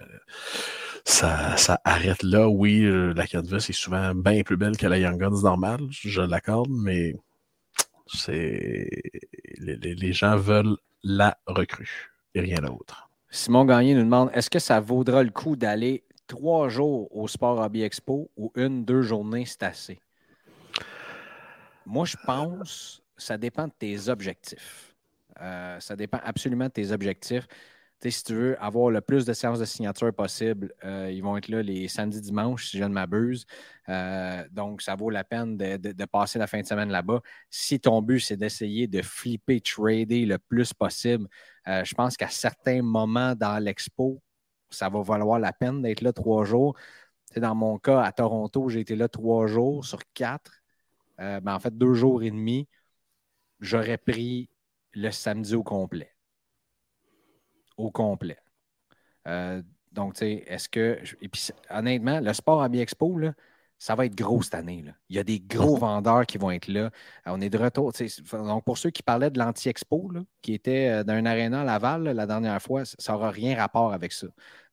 [1.04, 2.48] ça, arrête là.
[2.48, 6.20] Oui, euh, la canvas est souvent bien plus belle que la Young Guns normale, je
[6.20, 7.14] l'accorde, mais
[8.06, 8.88] c'est
[9.58, 13.08] les, gens veulent la recrue et rien d'autre.
[13.30, 17.58] Simon Gagné nous demande est-ce que ça vaudra le coup d'aller trois jours au Sport
[17.58, 19.98] Hobby Expo ou une, deux journées, c'est assez?
[21.86, 24.94] Moi, je pense ça dépend de tes objectifs.
[25.40, 27.46] Euh, ça dépend absolument de tes objectifs
[28.10, 31.48] si tu veux avoir le plus de séances de signature possible, euh, ils vont être
[31.48, 33.46] là les samedis, dimanches, si je ne m'abuse.
[33.88, 37.20] Euh, donc, ça vaut la peine de, passer la fin de semaine là-bas.
[37.50, 41.28] Si ton but, c'est d'essayer de flipper, trader le plus possible,
[41.68, 44.22] euh, je pense qu'à certains moments dans l'expo,
[44.70, 46.76] ça va valoir la peine d'être là trois jours.
[47.36, 50.62] dans mon cas, à Toronto, j'ai été là trois jours sur quatre.
[51.18, 52.68] Ben, en fait, deux jours et demi.
[53.60, 54.50] J'aurais pris
[54.94, 56.13] le samedi au complet.
[57.76, 58.38] Au complet.
[59.26, 59.62] Euh,
[59.92, 61.00] donc, tu sais, est-ce que.
[61.20, 63.32] Et puis, honnêtement, le sport à Expo, là,
[63.78, 64.82] ça va être gros cette année.
[64.82, 64.92] Là.
[65.08, 66.90] Il y a des gros vendeurs qui vont être là.
[67.26, 67.92] On est de retour.
[68.32, 70.10] Donc, pour ceux qui parlaient de l'anti-expo,
[70.42, 74.12] qui était euh, d'un aréna à Laval la dernière fois, ça n'aura rien rapport avec
[74.12, 74.26] ça.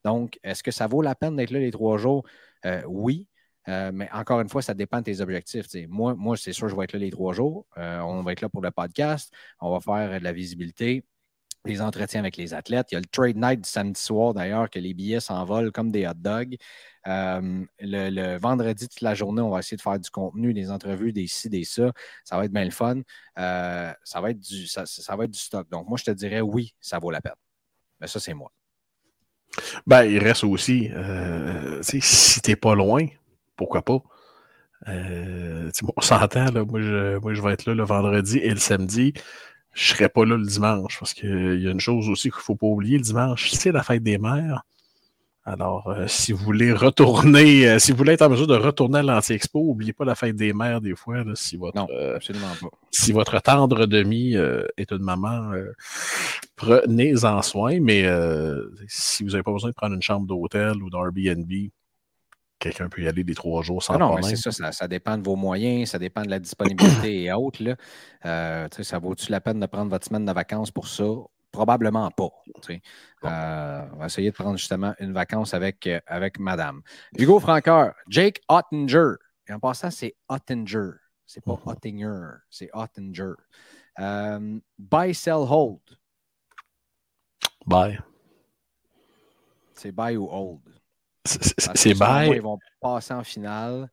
[0.06, 2.24] Donc, est-ce que ça vaut la peine d'être là les trois jours?
[2.66, 3.28] Euh, oui.
[3.68, 5.68] Euh, mais encore une fois, ça dépend de tes objectifs.
[5.88, 7.68] Moi, moi c'est sûr, je vais être là les trois jours.
[7.76, 9.32] on va être là pour le podcast.
[9.60, 11.06] On va faire de la visibilité
[11.66, 12.88] les entretiens avec les athlètes.
[12.91, 15.91] Il y a le trade night du samedi soir d'ailleurs, que les billets s'envolent comme
[15.91, 16.55] des hot dogs.
[17.07, 21.14] Euh, le, vendredi, toute la journée, on va essayer de faire du contenu, des entrevues,
[21.14, 21.91] des ci, des ça.
[22.24, 23.01] Ça va être bien le fun.
[23.38, 24.86] Euh, ça, va être du, ça,
[25.16, 25.70] va être du stock.
[25.70, 27.34] Donc, moi, je te dirais oui, ça vaut la peine.
[27.99, 28.51] Mais ça, c'est moi.
[29.86, 33.05] Ben, il reste aussi, euh, si t'es pas loin,
[33.55, 33.99] pourquoi pas?
[34.88, 39.14] on s'entend, moi je, moi je vais être là le vendredi et le samedi
[39.74, 42.43] je serai pas là le dimanche parce qu'il y a une chose aussi qu'il ne
[42.43, 42.97] faut pas oublier.
[42.97, 44.63] Le dimanche, c'est la fête des mères.
[45.43, 48.99] Alors, euh, si vous voulez retourner, euh, si vous voulez être en mesure de retourner
[48.99, 51.24] à l'Anti-Expo, n'oubliez pas la fête des mères des fois.
[51.34, 52.69] si votre, non, euh, absolument pas.
[52.91, 54.36] Si votre tendre demi
[54.78, 55.51] est une maman,
[56.55, 57.80] prenez-en soin.
[57.82, 58.05] Mais
[58.88, 61.51] si vous n'avez pas besoin de prendre une chambre d'hôtel ou d'Airbnb,
[62.62, 65.24] quelqu'un peut y aller des trois jours sans ah non, c'est ça, ça, dépend de
[65.24, 67.64] vos moyens, ça dépend de la disponibilité et autres.
[67.64, 67.76] Là.
[68.26, 71.03] Euh, ça vaut-tu la peine de prendre votre semaine de vacances pour ça?
[71.51, 72.30] Probablement pas.
[73.26, 76.82] Euh, on va essayer de prendre justement une vacance avec, euh, avec madame.
[77.18, 79.16] Hugo Franqueur, Jake Ottinger.
[79.49, 80.91] Et en passant, c'est Ottinger.
[81.26, 81.72] C'est pas mm-hmm.
[81.72, 83.34] Ottinger, c'est Ottinger.
[84.78, 85.82] buy, sell, hold.
[87.66, 87.99] Buy.
[89.74, 90.80] C'est buy ou hold?
[91.26, 92.32] C'est bye.
[92.36, 93.89] Ils vont passer en finale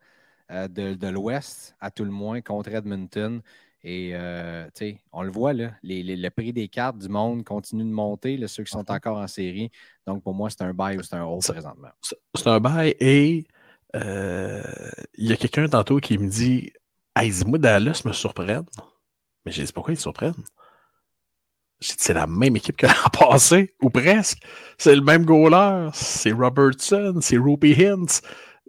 [0.51, 3.41] euh, de, l'Ouest, à tout le moins, contre Edmonton.
[3.85, 4.69] Et euh,
[5.13, 8.71] on le voit, là, le prix des cartes du monde continue de monter, ceux qui
[8.71, 8.97] sont uh-huh.
[8.97, 9.71] encore en série.
[10.07, 11.91] Donc, pour moi, c'est un buy ou c'est un hold présentement.
[12.03, 13.47] C'est un buy et
[13.95, 14.63] euh,
[15.17, 16.73] il y a quelqu'un tantôt qui me dit
[17.15, 18.67] Hey, dis-moi, Dallas me surprennent.
[19.45, 20.35] Mais j'ai dit pourquoi ils surprennent
[21.81, 24.39] c'est la même équipe que l'an passé, ou presque.
[24.77, 25.89] C'est le même goaler.
[25.93, 28.23] C'est Robertson, c'est Ruby Hintz.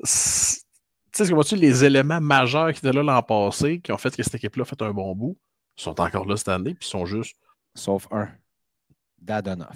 [0.03, 4.15] Tu sais, ce tu les éléments majeurs qui étaient là l'an passé, qui ont fait
[4.15, 5.37] que cette équipe-là a fait un bon bout,
[5.75, 7.35] sont encore là cette année, puis ils sont juste.
[7.75, 8.29] Sauf un.
[9.21, 9.75] Dadonoff.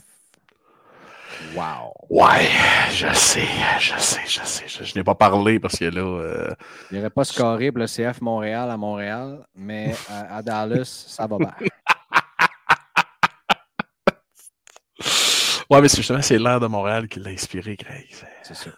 [1.55, 1.93] Wow.
[2.09, 2.47] Ouais,
[2.91, 3.47] je sais,
[3.79, 4.65] je sais, je sais.
[4.67, 6.01] Je, n'ai pas parlé parce que là.
[6.01, 6.55] Euh...
[6.91, 11.05] Il n'y aurait pas scoré pour le CF Montréal à Montréal, mais à, à Dallas,
[11.07, 11.53] ça va bien.
[15.70, 18.07] Ouais, mais justement, c'est l'air de Montréal qui l'a inspiré, Greg.
[18.43, 18.70] C'est ça.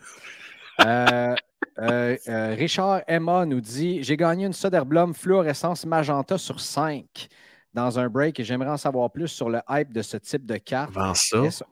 [0.81, 1.35] Euh,
[1.79, 7.27] euh, euh, Richard Emma nous dit J'ai gagné une Soderblom fluorescence magenta sur 5
[7.73, 10.57] dans un break et j'aimerais en savoir plus sur le hype de ce type de
[10.57, 10.91] carte.
[10.91, 11.65] Vends ça.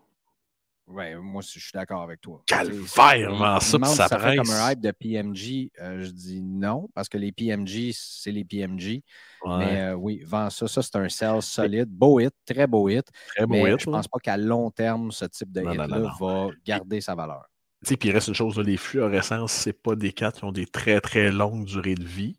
[0.88, 2.44] Oui, moi, je suis d'accord avec toi.
[2.46, 5.72] Calvaire, vends ça, ça, ça fait comme un hype de PMG.
[5.78, 9.02] je dis non, parce que les PMG, c'est les PMG.
[9.46, 10.68] Mais oui, vends ça.
[10.68, 11.90] Ça, c'est un sell solide.
[11.90, 13.06] Beau hit, très beau hit.
[13.36, 13.80] Très beau mais hit.
[13.80, 17.46] Je ne pense pas qu'à long terme, ce type de hit-là va garder sa valeur.
[17.86, 21.02] Puis il reste une chose, les fluorescences, ce pas des cartes qui ont des très,
[21.02, 22.38] très longues durées de vie.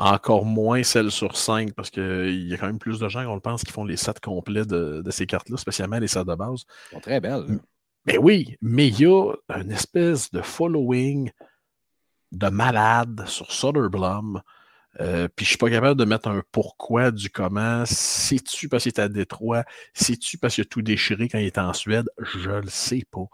[0.00, 3.34] Encore moins celles sur 5, parce qu'il y a quand même plus de gens, on
[3.34, 6.64] le pense, qui font les sets complets de, ces cartes-là, spécialement les sets de base.
[6.90, 7.60] Elles sont très belles.
[8.06, 11.30] Mais oui, mais il y a une espèce de following
[12.32, 14.40] de malade sur Soderblom
[14.98, 17.84] euh, puis je suis pas capable de mettre un pourquoi du comment.
[17.86, 19.64] C'est-tu parce qu'il est à Détroit?
[19.94, 22.08] C'est-tu parce qu'il a tout déchiré quand il est en Suède?
[22.18, 23.26] Je le sais pas.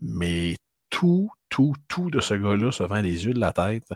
[0.00, 0.56] Mais
[0.90, 3.88] tout, tout, tout de ce gars-là se vend les yeux de la tête.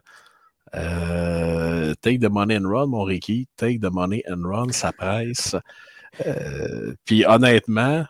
[0.75, 3.49] Euh, take the money and run, mon Ricky.
[3.57, 5.57] Take the money and run, ça presse.
[6.27, 8.07] Euh, puis honnêtement,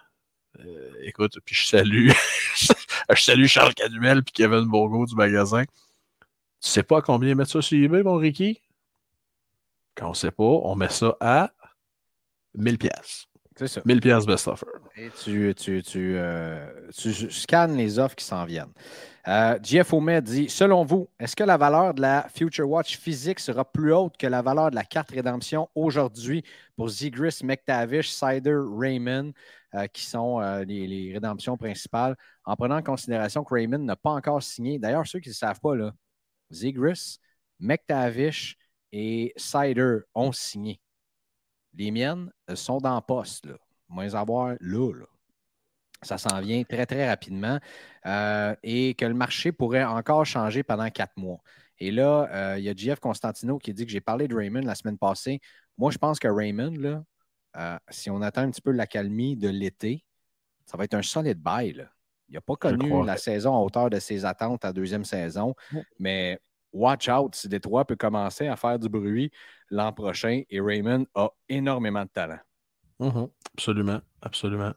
[1.03, 2.11] écoute, puis je salue,
[3.15, 5.65] je salue Charles Canuel puis Kevin Bourgo du magasin.
[5.65, 8.61] Tu sais pas combien mettre ça sur eBay, mon Ricky?
[9.95, 11.53] Quand on sait pas, on met ça à
[12.55, 13.27] 1000 pièces.
[13.57, 13.81] C'est ça.
[13.85, 14.67] 1000 pièces best offer.
[14.97, 18.73] Et tu, tu, tu, euh, tu, scannes les offres qui s'en viennent.
[19.29, 23.41] Euh, Jeff Omet dit Selon vous, est-ce que la valeur de la Future Watch physique
[23.41, 26.45] sera plus haute que la valeur de la carte rédemption aujourd'hui
[26.77, 29.33] pour Zigris, McTavish, Cider, Raymond,
[29.75, 34.11] euh, qui sont les, les, rédemptions principales, en prenant en considération que Raymond n'a pas
[34.11, 34.79] encore signé?
[34.79, 35.93] D'ailleurs, ceux qui ne savent pas, là,
[36.53, 37.19] Zigris,
[37.59, 38.57] McTavish,
[38.93, 40.81] et Cider ont signé.
[41.77, 43.57] Les miennes sont dans poste, là.
[43.89, 45.07] Moins avoir là, là.
[46.03, 47.59] Ça s'en vient très, très rapidement
[48.05, 51.39] euh, et que le marché pourrait encore changer pendant quatre mois.
[51.79, 54.61] Et là, euh, il y a JF Constantino qui dit que j'ai parlé de Raymond
[54.61, 55.41] la semaine passée.
[55.79, 57.05] Moi, je pense que Raymond, là,
[57.57, 60.05] euh, si on attend un petit peu l'accalmie de l'été,
[60.67, 61.89] ça va être un solide bail.
[62.29, 65.55] Il n'a pas connu la saison à hauteur de ses attentes à deuxième saison,
[65.99, 66.41] mais
[66.73, 69.31] watch out si Détroit peut commencer à faire du bruit
[69.71, 72.39] l'an prochain et Raymond a énormément de talent.
[73.01, 73.31] Mm-hmm.
[73.55, 74.73] Absolument, absolument.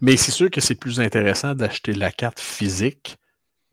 [0.00, 3.16] Mais c'est sûr que c'est plus intéressant d'acheter la carte physique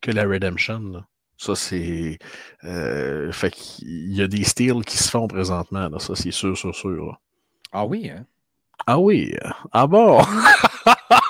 [0.01, 1.03] que la Redemption.
[1.37, 2.19] Ça, c'est.
[2.63, 5.89] Euh, fait qu'il y a des styles qui se font présentement.
[5.99, 7.19] Ça, c'est sûr, sûr, sûr.
[7.71, 8.25] Ah oui, hein?
[8.85, 9.33] Ah oui.
[9.71, 10.21] Ah bon?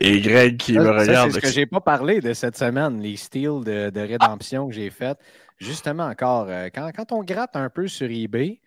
[0.00, 1.30] Et Greg qui me regarde.
[1.30, 4.90] C'est ce que j'ai pas parlé de cette semaine, les styles de, rédemption que j'ai
[4.90, 5.18] fait.
[5.58, 8.60] Justement, encore, euh, quand, quand, on gratte un peu sur eBay,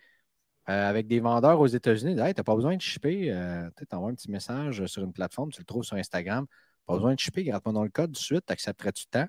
[0.68, 3.32] euh, avec des vendeurs aux États-Unis, hey, tu n'as pas besoin de shipper.
[3.32, 6.46] Euh, tu envoies un petit message sur une plateforme, tu le trouves sur Instagram.
[6.86, 9.26] Pas besoin de shipper, gratte-moi dans le code tout de suite, accepterais-tu temps?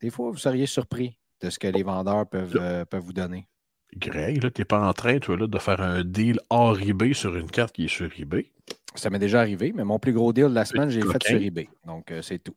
[0.00, 3.48] Des fois, vous seriez surpris de ce que les vendeurs peuvent, euh, peuvent vous donner.
[3.96, 7.36] Greg, tu n'es pas en train, toi, là, de faire un deal hors eBay sur
[7.36, 8.50] une carte qui est sur eBay.
[8.94, 11.40] Ça m'est déjà arrivé, mais mon plus gros deal de la semaine, j'ai fait sur
[11.40, 11.68] eBay.
[11.86, 12.54] Donc, c'est tout.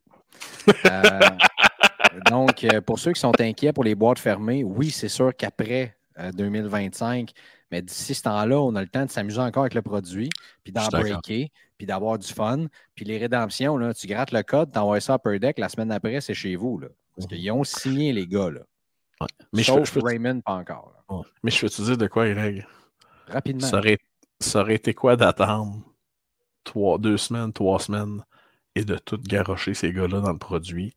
[2.30, 5.96] donc, pour ceux qui sont inquiets pour les boîtes fermées, oui, c'est sûr qu'après
[6.34, 7.32] 2025,
[7.70, 10.30] mais d'ici ce temps-là, on a le temps de s'amuser encore avec le produit,
[10.62, 12.66] puis d'en breaker, puis d'avoir du fun.
[12.94, 15.68] Puis les rédemptions, là, tu grattes le code, tu envoies ça à Per Deck, la
[15.68, 16.78] semaine d'après, c'est chez vous.
[16.78, 18.50] Là, parce qu'ils ont signé, les gars.
[18.50, 18.60] Là.
[19.52, 20.94] Mais Sauf je, Raymond, pas encore.
[21.42, 22.66] Mais je peux te dire de quoi, Greg?
[23.26, 23.66] Rapidement.
[23.66, 23.98] Ça aurait,
[24.40, 25.82] ça aurait été quoi d'attendre
[26.64, 28.24] trois, deux semaines, trois semaines
[28.74, 30.94] et de tout garocher ces gars-là dans le produit?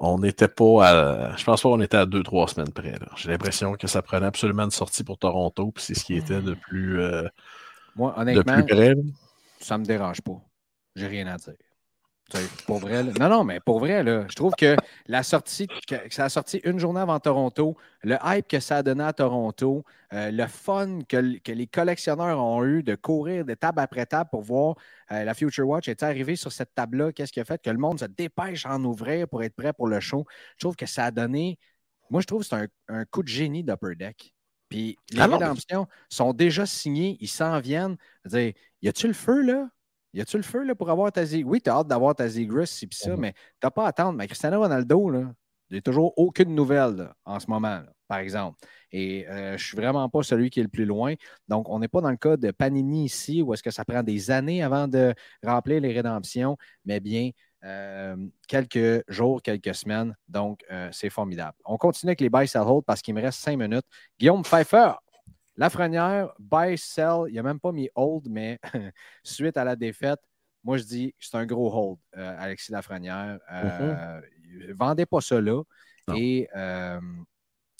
[0.00, 1.36] on n'était pas à.
[1.36, 2.98] Je pense pas qu'on était à deux, trois semaines près.
[3.16, 6.40] J'ai l'impression que ça prenait absolument une sortie pour Toronto, puis c'est ce qui était
[6.40, 7.00] de plus.
[7.00, 7.28] Euh,
[7.94, 8.94] Moi, honnêtement, de plus près,
[9.60, 10.40] ça me dérange pas.
[10.96, 11.54] J'ai rien à dire.
[12.66, 14.76] Pour vrai, non, non, mais pour vrai, là, je trouve que
[15.06, 18.82] la sortie, que, ça a sorti une journée avant Toronto, le hype que ça a
[18.82, 23.80] donné à Toronto, euh, le fun que, les collectionneurs ont eu de courir de table
[23.80, 24.76] après table pour voir
[25.12, 27.78] euh, la Future Watch est arrivée sur cette table-là, qu'est-ce qui a fait que le
[27.78, 30.24] monde se dépêche à en ouvrir pour être prêt pour le show.
[30.56, 31.58] Je trouve que ça a donné,
[32.10, 34.34] moi, je trouve que c'est un, coup de génie d'Upper Deck.
[34.68, 37.96] Puis les ah rédemptions sont déjà signées, ils s'en viennent.
[38.24, 38.52] Dire,
[38.82, 39.68] y a-tu le feu là?
[40.12, 41.42] Y a-tu le feu là, pour avoir ta Z?
[41.44, 43.88] Oui, tu as hâte d'avoir ta Zigris, si pis ça, mais tu n'as pas à
[43.88, 44.14] attendre.
[44.18, 45.32] Mais Cristiano Ronaldo, là,
[45.70, 48.58] il n'y a toujours aucune nouvelle en ce moment, par exemple.
[48.90, 51.14] Et euh, je ne suis vraiment pas celui qui est le plus loin.
[51.46, 54.02] Donc, on n'est pas dans le cas de Panini ici, où est-ce que ça prend
[54.02, 57.30] des années avant de remplir les rédemptions, mais bien
[57.64, 58.16] euh,
[58.48, 60.16] quelques jours, quelques semaines.
[60.26, 61.56] Donc, euh, c'est formidable.
[61.64, 63.86] On continue avec les buy sell hold parce qu'il me reste cinq minutes.
[64.18, 64.94] Guillaume Pfeiffer,
[65.60, 68.58] Lafrenière, buy, sell, il n'a même pas mis hold, mais
[69.22, 70.18] suite à la défaite,
[70.64, 73.38] moi je dis c'est un gros hold, euh, Alexis Lafrenière.
[73.52, 74.22] Euh.
[74.70, 75.62] Vendez pas ça là.
[76.16, 76.98] Et euh,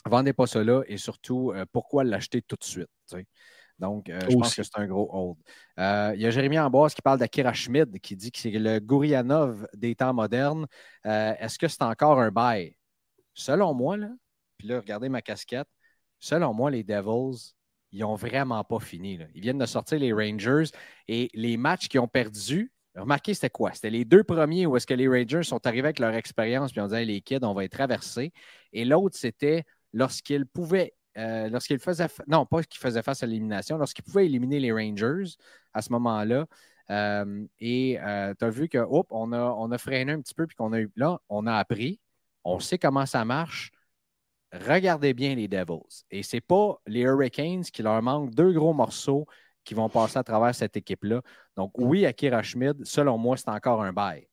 [0.05, 2.91] vendez pas ça là et surtout, pourquoi l'acheter tout de suite?
[3.78, 5.39] Donc, je pense que c'est un gros hold.
[6.14, 9.66] Il y a Jérémy Amboise qui parle d'Akira Schmid, qui dit que c'est le Gourianov
[9.72, 10.66] des temps modernes.
[11.03, 12.76] Est-ce que c'est encore un buy?
[13.33, 14.11] Selon moi, là,
[14.59, 15.68] puis là, regardez ma casquette.
[16.18, 17.55] Selon moi, les Devils
[17.93, 19.18] ils n'ont vraiment pas fini.
[19.34, 20.70] Ils viennent de sortir les Rangers
[21.09, 23.72] et les matchs qu'ils ont perdus, remarquez, c'était quoi?
[23.72, 26.80] C'était les deux premiers où est-ce que les Rangers sont arrivés avec leur expérience puis
[26.80, 28.32] on disait les kids, on va être traversés.
[28.72, 33.78] Et l'autre, c'était lorsqu'ils pouvaient, euh, lorsqu'ils faisaient, non, pas qu'ils faisaient face à l'élimination,
[33.78, 35.34] lorsqu'ils pouvaient éliminer les Rangers
[35.72, 36.47] à ce moment-là.
[36.91, 40.47] Euh, et euh, tu as vu que, on a, on a freiné un petit peu
[40.47, 42.01] puis qu'on a eu, là, on a appris,
[42.45, 43.70] on sait comment ça marche
[44.53, 46.05] regardez bien les Devils.
[46.11, 49.26] Et ce n'est pas les Hurricanes qui leur manquent deux gros morceaux
[49.64, 51.22] qui vont passer à travers cette équipe-là.
[51.57, 54.26] Donc, oui, Akira Schmid, selon moi, c'est encore un bail.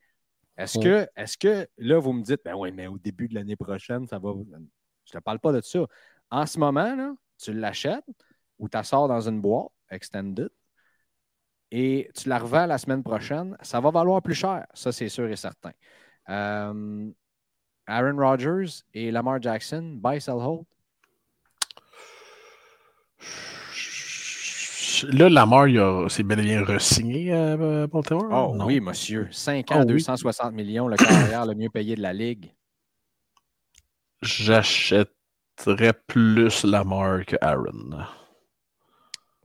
[0.58, 3.56] Est-ce que, est que là, vous me dites, ben oui, mais au début de l'année
[3.56, 4.32] prochaine, ça va.
[4.34, 5.86] Je ne te parle pas de ça.
[6.32, 8.04] En ce moment, là, tu l'achètes
[8.58, 10.50] ou tu la sors dans une boîte extended
[11.72, 14.66] et tu la revends la semaine prochaine, ça va valoir plus cher.
[14.74, 15.72] Ça, c'est sûr et certain.
[16.30, 17.12] Euh,
[17.88, 20.66] Aaron Rodgers et Lamar Jackson, buy, sell, hold?
[25.04, 25.68] Là, Lamar,
[26.10, 27.56] c'est bel et bien re-signé à
[27.88, 28.30] Baltimore?
[28.32, 29.28] Oh oui, monsieur.
[29.32, 32.52] 5 ans, 260 millions, le carrière le mieux payé de la Ligue.
[34.24, 38.06] J'achèterais plus Lamar que Aaron.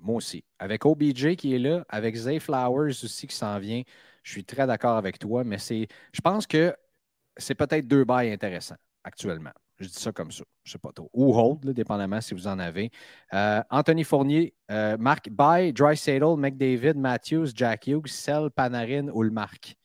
[0.01, 0.43] Moi aussi.
[0.59, 3.83] Avec OBJ qui est là, avec Zay Flowers aussi qui s'en vient,
[4.23, 5.87] je suis très d'accord avec toi, mais c'est.
[6.13, 6.75] Je pense que
[7.37, 9.53] c'est peut-être deux bails intéressants actuellement.
[9.79, 10.45] Je dis ça comme ça.
[10.65, 11.11] Je ne sais pas trop.
[11.13, 12.91] Ou hold, dépendamment si vous en avez.
[13.35, 19.31] Euh, Anthony Fournier, euh, Marc Dry Saddle, McDavid, Matthews, Jack Hughes, Sell, Panarin ou le
[19.31, 19.77] Marc.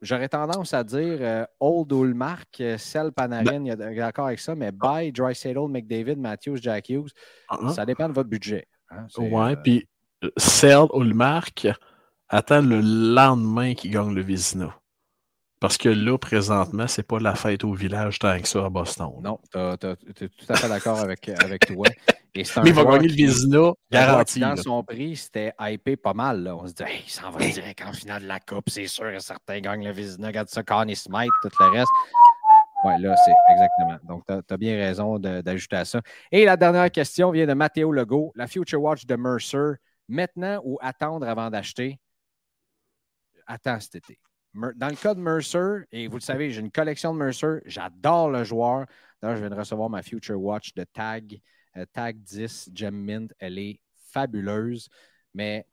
[0.00, 4.26] J'aurais tendance à dire euh, Old ou le Marc, Sell, Panarin, il y a d'accord
[4.26, 7.10] avec ça, mais By, Dry Saddle, McDavid, Matthews, Jack Hughes,
[7.50, 7.74] uh-huh.
[7.74, 8.68] ça dépend de votre budget.
[8.90, 9.88] Hein, ouais, puis
[10.36, 11.66] Sell ou le Marc
[12.28, 14.72] attend le lendemain qu'il gagne le Vizina.
[15.60, 19.14] Parce que là, présentement, c'est pas la fête au village tant que ça à Boston.
[19.20, 21.86] Non, tu es tout à fait d'accord avec, avec toi.
[22.34, 24.38] Et Mais il va gagner le Vizina, garanti.
[24.38, 26.44] Dans son prix, c'était hypé pas mal.
[26.44, 26.54] Là.
[26.56, 29.18] On se dit, il s'en va direct en finale de la Coupe, c'est sûr et
[29.18, 30.28] certain, gagne le Vizina.
[30.28, 31.90] Regarde ça, Connie Smite, tout le reste.
[32.84, 33.98] Oui, là, c'est exactement.
[34.04, 36.00] Donc, tu as, bien raison d'ajouter à ça.
[36.30, 38.32] Et la dernière question vient de Matteo Legault.
[38.36, 39.74] La Future Watch de Mercer,
[40.08, 41.98] maintenant ou attendre avant d'acheter?
[43.48, 44.20] Attends cet été.
[44.76, 48.30] Dans le cas de Mercer, et vous le savez, j'ai une collection de Mercer, j'adore
[48.30, 48.86] le joueur.
[49.20, 51.40] D'ailleurs, je viens de recevoir ma Future Watch de Tag,
[51.76, 53.32] euh, Tag 10 Gem Mint.
[53.38, 53.80] Elle est
[54.10, 54.88] fabuleuse.
[55.34, 55.66] Mais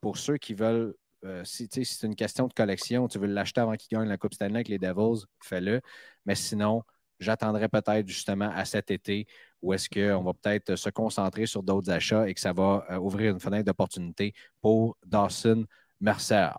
[0.00, 0.94] pour ceux qui veulent,
[1.24, 4.34] euh, si, c'est une question de collection, tu veux l'acheter avant qu'il gagne la Coupe
[4.34, 5.80] Stanley avec les Devils, fais-le.
[6.24, 6.82] Mais sinon,
[7.18, 9.26] j'attendrai peut-être justement à cet été
[9.62, 12.98] où est-ce qu'on va peut-être se concentrer sur d'autres achats et que ça va euh,
[12.98, 15.66] ouvrir une fenêtre d'opportunité pour Dawson
[16.00, 16.50] Mercer.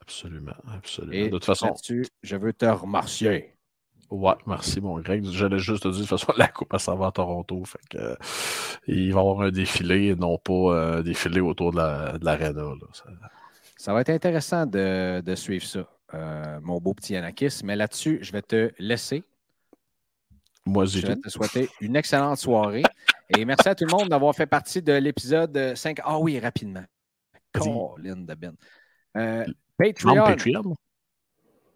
[0.00, 1.12] Absolument, absolument.
[1.12, 1.74] Et de toute façon.
[2.22, 3.54] je veux te remercier.
[4.12, 5.24] Ouais, merci, mon Greg.
[5.24, 7.64] J'allais juste te dire, de toute façon, la Coupe, ça va à Toronto.
[7.64, 8.14] Fait que, euh,
[8.86, 11.78] il va y avoir un défilé, non pas euh, un défilé autour de
[12.22, 12.62] l'aréna.
[12.92, 13.04] ça...
[13.78, 13.92] ça...
[13.94, 17.62] va être intéressant de, de suivre ça, euh, mon beau petit Anakis.
[17.64, 19.24] Mais là-dessus, je vais te laisser.
[20.66, 22.84] Moi, je vais te souhaiter une excellente soirée.
[23.30, 26.00] Et merci à tout le monde d'avoir fait partie de l'épisode 5.
[26.04, 26.84] Ah oui, rapidement.
[27.54, 28.54] Colin de Ben.
[29.82, 30.74] Patreon.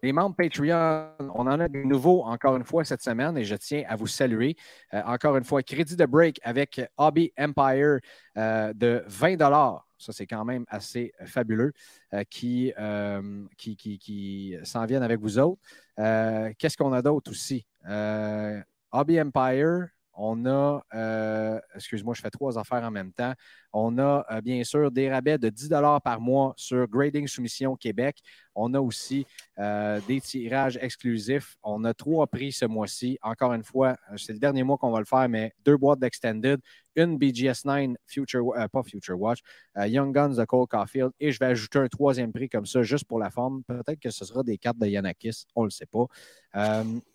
[0.03, 3.55] Les membres Patreon, on en a de nouveaux encore une fois cette semaine et je
[3.55, 4.55] tiens à vous saluer.
[4.93, 7.97] Euh, encore une fois, crédit de break avec Hobby Empire
[8.37, 9.39] euh, de 20
[9.97, 11.73] Ça, c'est quand même assez fabuleux
[12.13, 12.71] euh, qui,
[13.57, 15.61] qui, qui, qui s'en viennent avec vous autres.
[15.97, 17.65] Qu'est-ce qu'on a d'autre aussi?
[18.91, 23.33] Hobby Empire, on a, excuse-moi, je fais trois affaires en même temps.
[23.79, 25.69] On a euh, bien sûr des rabais de 10
[26.03, 28.17] par mois sur Grading Soumission Québec.
[28.55, 29.27] On a aussi
[29.59, 31.57] euh, des tirages exclusifs.
[31.61, 33.19] On a trois prix ce mois-ci.
[33.21, 35.99] Encore une fois, euh, c'est le dernier mois qu'on va le faire, mais deux boîtes
[35.99, 36.59] d'Extended,
[36.95, 39.41] une BGS9 Future, pas Future Watch,
[39.85, 43.05] Young Guns de Cole Caulfield, et je vais ajouter un troisième prix comme ça, juste
[43.05, 43.61] pour la forme.
[43.65, 46.07] Peut-être que ce sera des cartes de Yanakis, on ne le sait pas.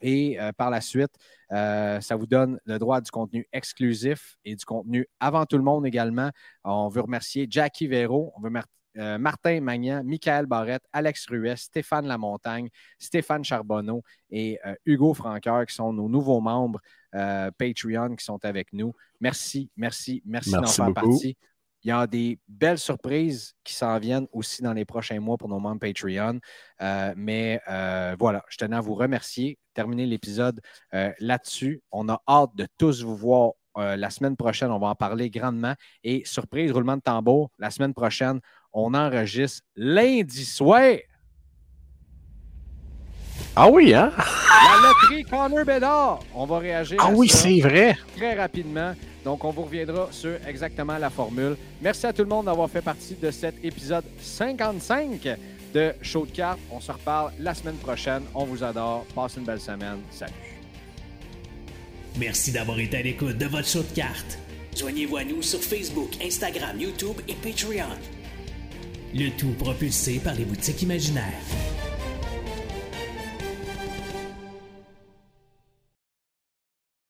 [0.00, 1.10] et par la suite,
[1.50, 5.84] ça vous donne le droit du contenu exclusif et du contenu avant tout le monde
[5.84, 6.30] également.
[6.64, 8.50] On veut remercier Jackie Véro, on veut
[8.98, 12.68] euh, Martin Magnan, Michael Barrette, Alex Ruet, Stéphane Lamontagne,
[12.98, 16.78] Stéphane Charbonneau et euh, Hugo Franqueur qui sont nos nouveaux membres
[17.14, 18.92] euh, Patreon qui sont avec nous.
[19.18, 21.36] Merci, merci, merci, d'en faire partie.
[21.84, 25.48] Il y a des belles surprises qui s'en viennent aussi dans les prochains mois pour
[25.48, 26.38] nos membres Patreon.
[27.16, 27.60] mais
[28.20, 29.58] voilà, je tenais à vous remercier.
[29.74, 30.60] Terminer l'épisode
[31.18, 31.82] là-dessus.
[31.90, 35.30] On a hâte de tous vous voir euh, la semaine prochaine, on va en parler
[35.30, 35.74] grandement.
[36.04, 38.40] Et surprise, roulement de tambour, la semaine prochaine,
[38.72, 40.96] on enregistre lundi soir.
[43.54, 44.10] Ah oui, hein?
[44.16, 46.20] La loterie Connor Bedard.
[46.34, 46.98] On va réagir.
[47.00, 47.96] Ah oui, c'est vrai.
[48.16, 48.94] Très rapidement.
[49.24, 51.56] Donc, on vous reviendra sur exactement la formule.
[51.80, 55.38] Merci à tout le monde d'avoir fait partie de cet épisode 55
[55.74, 56.60] de Show de cartes.
[56.70, 58.22] On se reparle la semaine prochaine.
[58.34, 59.04] On vous adore.
[59.14, 60.00] Passez une belle semaine.
[60.10, 60.51] Salut.
[62.18, 64.38] Merci d'avoir été à l'écoute de votre show de cartes.
[64.76, 67.96] Joignez-vous à nous sur Facebook, Instagram, YouTube et Patreon.
[69.14, 71.42] Le tout propulsé par les boutiques imaginaires.